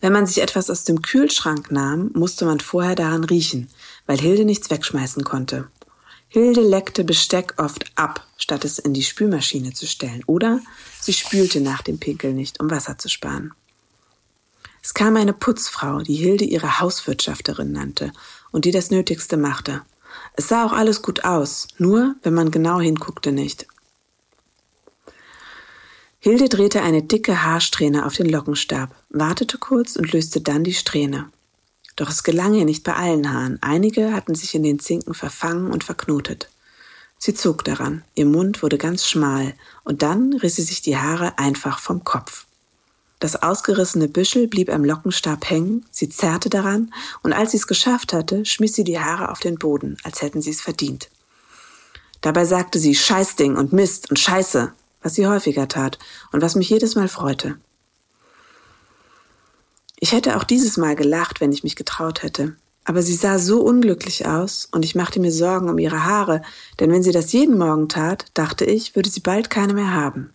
Wenn 0.00 0.12
man 0.12 0.26
sich 0.26 0.40
etwas 0.40 0.70
aus 0.70 0.84
dem 0.84 1.02
Kühlschrank 1.02 1.72
nahm, 1.72 2.12
musste 2.14 2.44
man 2.44 2.60
vorher 2.60 2.94
daran 2.94 3.24
riechen, 3.24 3.68
weil 4.06 4.20
Hilde 4.20 4.44
nichts 4.44 4.70
wegschmeißen 4.70 5.24
konnte. 5.24 5.68
Hilde 6.28 6.60
leckte 6.60 7.02
Besteck 7.02 7.54
oft 7.56 7.90
ab, 7.96 8.24
statt 8.36 8.64
es 8.64 8.78
in 8.78 8.94
die 8.94 9.02
Spülmaschine 9.02 9.72
zu 9.72 9.88
stellen, 9.88 10.22
oder 10.26 10.60
sie 11.00 11.12
spülte 11.12 11.60
nach 11.60 11.82
dem 11.82 11.98
Pinkel 11.98 12.32
nicht, 12.32 12.60
um 12.60 12.70
Wasser 12.70 12.96
zu 12.96 13.08
sparen. 13.08 13.52
Es 14.84 14.94
kam 14.94 15.16
eine 15.16 15.32
Putzfrau, 15.32 16.02
die 16.02 16.14
Hilde 16.14 16.44
ihre 16.44 16.78
Hauswirtschafterin 16.78 17.72
nannte 17.72 18.12
und 18.52 18.66
die 18.66 18.70
das 18.70 18.92
Nötigste 18.92 19.36
machte. 19.36 19.82
Es 20.34 20.48
sah 20.48 20.64
auch 20.64 20.72
alles 20.72 21.02
gut 21.02 21.24
aus, 21.24 21.68
nur 21.78 22.16
wenn 22.22 22.34
man 22.34 22.50
genau 22.50 22.80
hinguckte 22.80 23.32
nicht. 23.32 23.66
Hilde 26.18 26.48
drehte 26.48 26.82
eine 26.82 27.02
dicke 27.02 27.44
Haarsträhne 27.44 28.04
auf 28.04 28.14
den 28.14 28.28
Lockenstab, 28.28 28.94
wartete 29.08 29.56
kurz 29.58 29.96
und 29.96 30.12
löste 30.12 30.40
dann 30.40 30.64
die 30.64 30.74
Strähne. 30.74 31.30
Doch 31.96 32.10
es 32.10 32.22
gelang 32.22 32.54
ihr 32.54 32.64
nicht 32.64 32.84
bei 32.84 32.94
allen 32.94 33.32
Haaren. 33.32 33.58
Einige 33.62 34.12
hatten 34.12 34.34
sich 34.34 34.54
in 34.54 34.62
den 34.62 34.78
Zinken 34.78 35.14
verfangen 35.14 35.70
und 35.70 35.84
verknotet. 35.84 36.50
Sie 37.18 37.34
zog 37.34 37.64
daran, 37.64 38.02
ihr 38.14 38.26
Mund 38.26 38.62
wurde 38.62 38.78
ganz 38.78 39.06
schmal, 39.06 39.54
und 39.84 40.02
dann 40.02 40.32
riss 40.34 40.56
sie 40.56 40.62
sich 40.62 40.80
die 40.80 40.96
Haare 40.96 41.38
einfach 41.38 41.78
vom 41.78 42.04
Kopf. 42.04 42.46
Das 43.20 43.42
ausgerissene 43.42 44.08
Büschel 44.08 44.48
blieb 44.48 44.70
am 44.70 44.82
Lockenstab 44.82 45.48
hängen, 45.48 45.84
sie 45.90 46.08
zerrte 46.08 46.48
daran, 46.48 46.92
und 47.22 47.34
als 47.34 47.50
sie 47.52 47.58
es 47.58 47.66
geschafft 47.66 48.14
hatte, 48.14 48.46
schmiss 48.46 48.72
sie 48.72 48.82
die 48.82 48.98
Haare 48.98 49.30
auf 49.30 49.40
den 49.40 49.56
Boden, 49.56 49.98
als 50.04 50.22
hätten 50.22 50.40
sie 50.40 50.50
es 50.50 50.62
verdient. 50.62 51.10
Dabei 52.22 52.46
sagte 52.46 52.78
sie 52.78 52.94
Scheißding 52.94 53.56
und 53.56 53.74
Mist 53.74 54.08
und 54.10 54.18
Scheiße, 54.18 54.72
was 55.02 55.14
sie 55.14 55.26
häufiger 55.26 55.68
tat 55.68 55.98
und 56.32 56.40
was 56.40 56.54
mich 56.54 56.70
jedes 56.70 56.94
Mal 56.94 57.08
freute. 57.08 57.58
Ich 59.98 60.12
hätte 60.12 60.36
auch 60.36 60.44
dieses 60.44 60.78
Mal 60.78 60.96
gelacht, 60.96 61.42
wenn 61.42 61.52
ich 61.52 61.62
mich 61.62 61.76
getraut 61.76 62.22
hätte. 62.22 62.56
Aber 62.84 63.02
sie 63.02 63.14
sah 63.14 63.38
so 63.38 63.60
unglücklich 63.60 64.26
aus 64.26 64.66
und 64.72 64.82
ich 64.82 64.94
machte 64.94 65.20
mir 65.20 65.30
Sorgen 65.30 65.68
um 65.68 65.78
ihre 65.78 66.06
Haare, 66.06 66.40
denn 66.80 66.90
wenn 66.90 67.02
sie 67.02 67.12
das 67.12 67.32
jeden 67.32 67.58
Morgen 67.58 67.90
tat, 67.90 68.24
dachte 68.32 68.64
ich, 68.64 68.96
würde 68.96 69.10
sie 69.10 69.20
bald 69.20 69.50
keine 69.50 69.74
mehr 69.74 69.92
haben. 69.92 70.32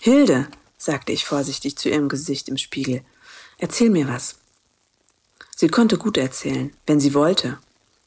Hilde, 0.00 0.48
sagte 0.76 1.12
ich 1.12 1.24
vorsichtig 1.24 1.76
zu 1.76 1.88
ihrem 1.88 2.08
Gesicht 2.08 2.48
im 2.48 2.56
Spiegel, 2.56 3.02
erzähl 3.58 3.90
mir 3.90 4.08
was. 4.08 4.36
Sie 5.56 5.68
konnte 5.68 5.98
gut 5.98 6.16
erzählen, 6.16 6.72
wenn 6.86 7.00
sie 7.00 7.14
wollte. 7.14 7.58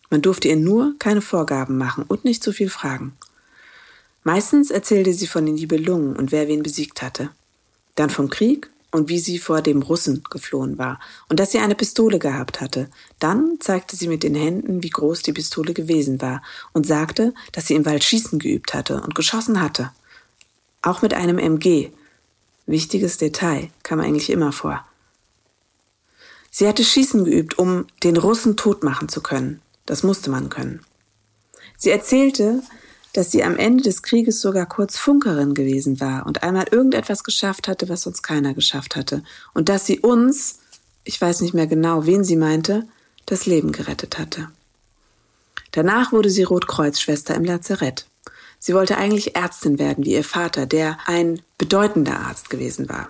Man 0.09 0.21
durfte 0.21 0.47
ihr 0.47 0.57
nur 0.57 0.95
keine 0.99 1.21
Vorgaben 1.21 1.77
machen 1.77 2.03
und 2.07 2.25
nicht 2.25 2.43
zu 2.43 2.51
viel 2.51 2.69
fragen. 2.69 3.17
Meistens 4.23 4.71
erzählte 4.71 5.13
sie 5.13 5.27
von 5.27 5.45
den 5.45 5.55
Nibelungen 5.55 6.15
und 6.15 6.31
wer 6.31 6.47
wen 6.47 6.63
besiegt 6.63 7.01
hatte. 7.01 7.29
Dann 7.95 8.09
vom 8.09 8.29
Krieg 8.29 8.69
und 8.91 9.09
wie 9.09 9.19
sie 9.19 9.37
vor 9.37 9.61
dem 9.61 9.81
Russen 9.81 10.23
geflohen 10.29 10.77
war 10.77 10.99
und 11.29 11.39
dass 11.39 11.51
sie 11.51 11.59
eine 11.59 11.75
Pistole 11.75 12.19
gehabt 12.19 12.61
hatte. 12.61 12.89
Dann 13.19 13.57
zeigte 13.59 13.95
sie 13.95 14.07
mit 14.07 14.23
den 14.23 14.35
Händen, 14.35 14.83
wie 14.83 14.89
groß 14.89 15.21
die 15.21 15.33
Pistole 15.33 15.73
gewesen 15.73 16.21
war 16.21 16.41
und 16.73 16.85
sagte, 16.85 17.33
dass 17.51 17.67
sie 17.67 17.75
im 17.75 17.85
Wald 17.85 18.03
Schießen 18.03 18.39
geübt 18.39 18.73
hatte 18.73 19.01
und 19.01 19.15
geschossen 19.15 19.61
hatte. 19.61 19.91
Auch 20.81 21.01
mit 21.01 21.13
einem 21.13 21.37
MG. 21.37 21.91
Wichtiges 22.67 23.17
Detail, 23.17 23.69
kam 23.81 23.99
eigentlich 23.99 24.29
immer 24.29 24.51
vor. 24.51 24.85
Sie 26.51 26.67
hatte 26.67 26.83
Schießen 26.83 27.25
geübt, 27.25 27.57
um 27.57 27.87
den 28.03 28.17
Russen 28.17 28.57
tot 28.57 28.83
machen 28.83 29.09
zu 29.09 29.21
können. 29.21 29.61
Das 29.85 30.03
musste 30.03 30.29
man 30.29 30.49
können. 30.49 30.81
Sie 31.77 31.89
erzählte, 31.89 32.61
dass 33.13 33.31
sie 33.31 33.43
am 33.43 33.57
Ende 33.57 33.83
des 33.83 34.03
Krieges 34.03 34.41
sogar 34.41 34.65
kurz 34.65 34.97
Funkerin 34.97 35.53
gewesen 35.53 35.99
war 35.99 36.25
und 36.25 36.43
einmal 36.43 36.67
irgendetwas 36.69 37.23
geschafft 37.23 37.67
hatte, 37.67 37.89
was 37.89 38.03
sonst 38.03 38.21
keiner 38.21 38.53
geschafft 38.53 38.95
hatte. 38.95 39.23
Und 39.53 39.69
dass 39.69 39.85
sie 39.85 39.99
uns, 39.99 40.59
ich 41.03 41.19
weiß 41.19 41.41
nicht 41.41 41.53
mehr 41.53 41.67
genau, 41.67 42.05
wen 42.05 42.23
sie 42.23 42.35
meinte, 42.35 42.87
das 43.25 43.45
Leben 43.45 43.71
gerettet 43.71 44.19
hatte. 44.19 44.49
Danach 45.71 46.11
wurde 46.11 46.29
sie 46.29 46.43
Rotkreuzschwester 46.43 47.35
im 47.35 47.43
Lazarett. 47.43 48.07
Sie 48.59 48.73
wollte 48.73 48.97
eigentlich 48.97 49.35
Ärztin 49.35 49.79
werden 49.79 50.05
wie 50.05 50.13
ihr 50.13 50.23
Vater, 50.23 50.65
der 50.65 50.97
ein 51.05 51.41
bedeutender 51.57 52.19
Arzt 52.19 52.49
gewesen 52.49 52.89
war. 52.89 53.09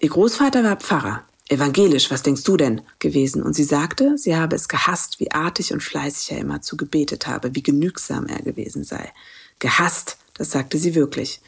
Ihr 0.00 0.10
Großvater 0.10 0.64
war 0.64 0.76
Pfarrer 0.76 1.24
evangelisch, 1.52 2.10
was 2.10 2.22
denkst 2.22 2.44
du 2.44 2.56
denn, 2.56 2.80
gewesen. 2.98 3.42
Und 3.42 3.54
sie 3.54 3.64
sagte, 3.64 4.16
sie 4.16 4.36
habe 4.36 4.56
es 4.56 4.68
gehasst, 4.68 5.20
wie 5.20 5.30
artig 5.30 5.72
und 5.72 5.82
fleißig 5.82 6.32
er 6.32 6.38
immer 6.38 6.62
zu 6.62 6.76
gebetet 6.76 7.26
habe, 7.26 7.54
wie 7.54 7.62
genügsam 7.62 8.26
er 8.26 8.42
gewesen 8.42 8.84
sei. 8.84 9.12
Gehasst, 9.58 10.16
das 10.34 10.50
sagte 10.50 10.78
sie 10.78 10.94
wirklich. 10.94 11.40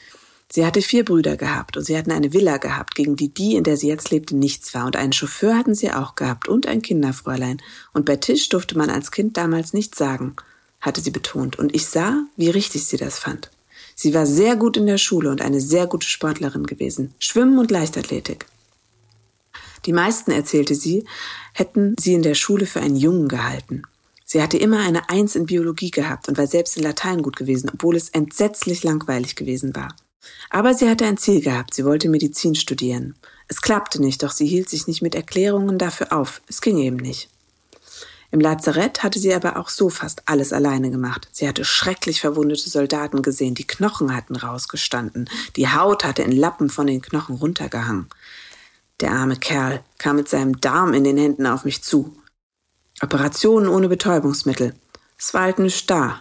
Sie 0.50 0.66
hatte 0.66 0.82
vier 0.82 1.04
Brüder 1.04 1.36
gehabt 1.36 1.76
und 1.76 1.84
sie 1.84 1.96
hatten 1.96 2.12
eine 2.12 2.32
Villa 2.34 2.58
gehabt, 2.58 2.94
gegen 2.94 3.16
die 3.16 3.32
die, 3.32 3.56
in 3.56 3.64
der 3.64 3.78
sie 3.78 3.88
jetzt 3.88 4.10
lebte, 4.10 4.36
nichts 4.36 4.74
war. 4.74 4.84
Und 4.84 4.94
einen 4.94 5.14
Chauffeur 5.14 5.56
hatten 5.56 5.74
sie 5.74 5.90
auch 5.90 6.14
gehabt 6.16 6.48
und 6.48 6.66
ein 6.66 6.82
Kinderfräulein. 6.82 7.62
Und 7.92 8.04
bei 8.04 8.16
Tisch 8.16 8.50
durfte 8.50 8.76
man 8.76 8.90
als 8.90 9.10
Kind 9.10 9.36
damals 9.36 9.72
nichts 9.72 9.96
sagen, 9.96 10.36
hatte 10.84 11.00
sie 11.00 11.10
betont. 11.10 11.58
Und 11.58 11.74
ich 11.74 11.86
sah, 11.86 12.24
wie 12.36 12.50
richtig 12.50 12.86
sie 12.86 12.98
das 12.98 13.18
fand. 13.18 13.50
Sie 13.96 14.12
war 14.12 14.26
sehr 14.26 14.56
gut 14.56 14.76
in 14.76 14.86
der 14.86 14.98
Schule 14.98 15.30
und 15.30 15.40
eine 15.40 15.60
sehr 15.60 15.86
gute 15.86 16.06
Sportlerin 16.06 16.64
gewesen. 16.64 17.14
Schwimmen 17.18 17.58
und 17.58 17.70
Leichtathletik. 17.70 18.46
Die 19.86 19.92
meisten, 19.92 20.30
erzählte 20.30 20.74
sie, 20.74 21.04
hätten 21.52 21.94
sie 21.98 22.14
in 22.14 22.22
der 22.22 22.34
Schule 22.34 22.66
für 22.66 22.80
einen 22.80 22.96
Jungen 22.96 23.28
gehalten. 23.28 23.82
Sie 24.24 24.42
hatte 24.42 24.58
immer 24.58 24.80
eine 24.80 25.08
Eins 25.10 25.36
in 25.36 25.46
Biologie 25.46 25.90
gehabt 25.90 26.28
und 26.28 26.38
war 26.38 26.46
selbst 26.46 26.76
in 26.76 26.82
Latein 26.82 27.22
gut 27.22 27.36
gewesen, 27.36 27.70
obwohl 27.72 27.96
es 27.96 28.08
entsetzlich 28.10 28.82
langweilig 28.82 29.36
gewesen 29.36 29.74
war. 29.76 29.94
Aber 30.50 30.74
sie 30.74 30.88
hatte 30.88 31.06
ein 31.06 31.18
Ziel 31.18 31.40
gehabt, 31.40 31.74
sie 31.74 31.84
wollte 31.84 32.08
Medizin 32.08 32.54
studieren. 32.54 33.14
Es 33.48 33.60
klappte 33.60 34.00
nicht, 34.00 34.22
doch 34.22 34.32
sie 34.32 34.46
hielt 34.46 34.68
sich 34.68 34.86
nicht 34.86 35.02
mit 35.02 35.14
Erklärungen 35.14 35.78
dafür 35.78 36.12
auf. 36.12 36.40
Es 36.48 36.62
ging 36.62 36.78
eben 36.78 36.96
nicht. 36.96 37.28
Im 38.34 38.40
Lazarett 38.40 39.04
hatte 39.04 39.20
sie 39.20 39.32
aber 39.32 39.56
auch 39.56 39.68
so 39.68 39.88
fast 39.88 40.22
alles 40.24 40.52
alleine 40.52 40.90
gemacht. 40.90 41.28
Sie 41.30 41.46
hatte 41.46 41.64
schrecklich 41.64 42.20
verwundete 42.20 42.68
Soldaten 42.68 43.22
gesehen, 43.22 43.54
die 43.54 43.64
Knochen 43.64 44.12
hatten 44.12 44.34
rausgestanden, 44.34 45.30
die 45.54 45.68
Haut 45.68 46.02
hatte 46.02 46.22
in 46.22 46.32
Lappen 46.32 46.68
von 46.68 46.88
den 46.88 47.00
Knochen 47.00 47.36
runtergehangen. 47.36 48.08
Der 48.98 49.12
arme 49.12 49.36
Kerl 49.36 49.84
kam 49.98 50.16
mit 50.16 50.28
seinem 50.28 50.60
Darm 50.60 50.94
in 50.94 51.04
den 51.04 51.16
Händen 51.16 51.46
auf 51.46 51.64
mich 51.64 51.84
zu. 51.84 52.12
Operationen 53.00 53.68
ohne 53.68 53.88
Betäubungsmittel. 53.88 54.74
Es 55.16 55.32
war 55.32 55.42
halt 55.42 55.60
nicht 55.60 55.88
da. 55.88 56.20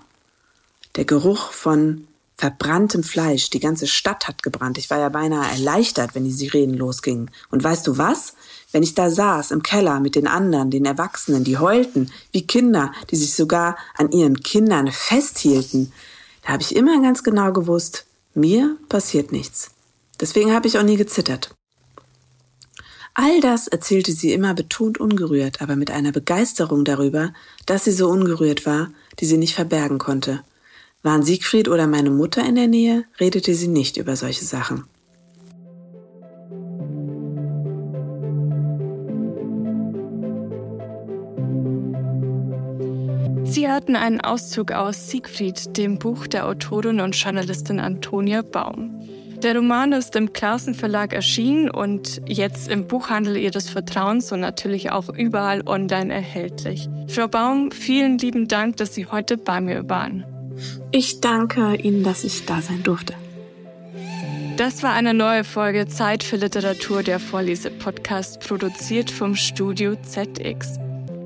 Der 0.95 1.05
Geruch 1.05 1.51
von 1.51 2.07
verbranntem 2.37 3.03
Fleisch. 3.03 3.49
Die 3.49 3.59
ganze 3.59 3.87
Stadt 3.87 4.27
hat 4.27 4.43
gebrannt. 4.43 4.77
Ich 4.77 4.91
war 4.91 4.99
ja 4.99 5.09
beinahe 5.09 5.49
erleichtert, 5.49 6.13
wenn 6.13 6.25
die 6.25 6.31
Sirenen 6.31 6.77
losgingen. 6.77 7.31
Und 7.49 7.63
weißt 7.63 7.87
du 7.87 7.97
was? 7.97 8.35
Wenn 8.73 8.83
ich 8.83 8.95
da 8.95 9.09
saß 9.09 9.51
im 9.51 9.63
Keller 9.63 9.99
mit 9.99 10.15
den 10.15 10.27
anderen, 10.27 10.71
den 10.71 10.85
Erwachsenen, 10.85 11.43
die 11.43 11.59
heulten, 11.59 12.11
wie 12.31 12.45
Kinder, 12.45 12.91
die 13.11 13.15
sich 13.15 13.35
sogar 13.35 13.77
an 13.95 14.11
ihren 14.11 14.41
Kindern 14.41 14.91
festhielten, 14.91 15.93
da 16.41 16.53
habe 16.53 16.63
ich 16.63 16.75
immer 16.75 17.01
ganz 17.01 17.23
genau 17.23 17.53
gewusst, 17.53 18.05
mir 18.33 18.75
passiert 18.89 19.31
nichts. 19.31 19.69
Deswegen 20.19 20.53
habe 20.53 20.67
ich 20.67 20.79
auch 20.79 20.83
nie 20.83 20.97
gezittert. 20.97 21.53
All 23.13 23.41
das 23.41 23.67
erzählte 23.67 24.11
sie 24.11 24.33
immer 24.33 24.55
betont 24.55 24.99
ungerührt, 24.99 25.61
aber 25.61 25.75
mit 25.75 25.91
einer 25.91 26.11
Begeisterung 26.11 26.83
darüber, 26.83 27.31
dass 27.67 27.83
sie 27.83 27.91
so 27.91 28.09
ungerührt 28.09 28.65
war, 28.65 28.89
die 29.19 29.25
sie 29.25 29.37
nicht 29.37 29.53
verbergen 29.53 29.99
konnte. 29.99 30.43
Waren 31.03 31.21
Siegfried 31.21 31.67
oder 31.67 31.85
meine 31.85 32.09
Mutter 32.09 32.43
in 32.43 32.55
der 32.55 32.67
Nähe, 32.67 33.05
redete 33.19 33.53
sie 33.53 33.67
nicht 33.67 33.97
über 33.97 34.15
solche 34.15 34.45
Sachen. 34.45 34.85
Sie 43.53 43.69
hatten 43.69 43.95
einen 43.95 44.19
Auszug 44.19 44.71
aus 44.71 45.11
Siegfried, 45.11 45.77
dem 45.77 45.99
Buch 45.99 46.25
der 46.25 46.47
Autorin 46.47 46.99
und 46.99 47.15
Journalistin 47.15 47.79
Antonia 47.79 48.41
Baum. 48.41 48.99
Der 49.43 49.55
Roman 49.55 49.91
ist 49.91 50.15
im 50.15 50.33
Klassen 50.33 50.73
Verlag 50.73 51.13
erschienen 51.13 51.69
und 51.69 52.19
jetzt 52.25 52.67
im 52.67 52.87
Buchhandel 52.87 53.37
Ihres 53.37 53.69
Vertrauens 53.69 54.31
und 54.31 54.39
natürlich 54.39 54.89
auch 54.89 55.07
überall 55.07 55.61
online 55.67 56.11
erhältlich. 56.11 56.89
Frau 57.09 57.27
Baum, 57.27 57.69
vielen 57.69 58.17
lieben 58.17 58.47
Dank, 58.47 58.77
dass 58.77 58.95
Sie 58.95 59.05
heute 59.05 59.37
bei 59.37 59.61
mir 59.61 59.87
waren. 59.87 60.25
Ich 60.91 61.21
danke 61.21 61.75
Ihnen, 61.75 62.03
dass 62.03 62.23
ich 62.23 62.47
da 62.47 62.59
sein 62.59 62.81
durfte. 62.81 63.13
Das 64.57 64.81
war 64.81 64.93
eine 64.93 65.13
neue 65.13 65.43
Folge 65.43 65.87
Zeit 65.87 66.23
für 66.23 66.37
Literatur, 66.37 67.03
der 67.03 67.19
Vorlese-Podcast, 67.19 68.39
produziert 68.39 69.11
vom 69.11 69.35
Studio 69.35 69.95
ZX. 69.95 70.79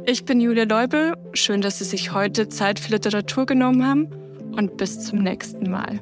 Ich 0.09 0.23
bin 0.23 0.39
Julia 0.39 0.63
Leubel. 0.63 1.17
Schön, 1.33 1.59
dass 1.59 1.79
Sie 1.79 1.83
sich 1.83 2.13
heute 2.13 2.47
Zeit 2.47 2.79
für 2.79 2.93
Literatur 2.93 3.45
genommen 3.45 3.85
haben 3.85 4.07
und 4.55 4.77
bis 4.77 5.01
zum 5.01 5.19
nächsten 5.19 5.69
Mal. 5.69 5.99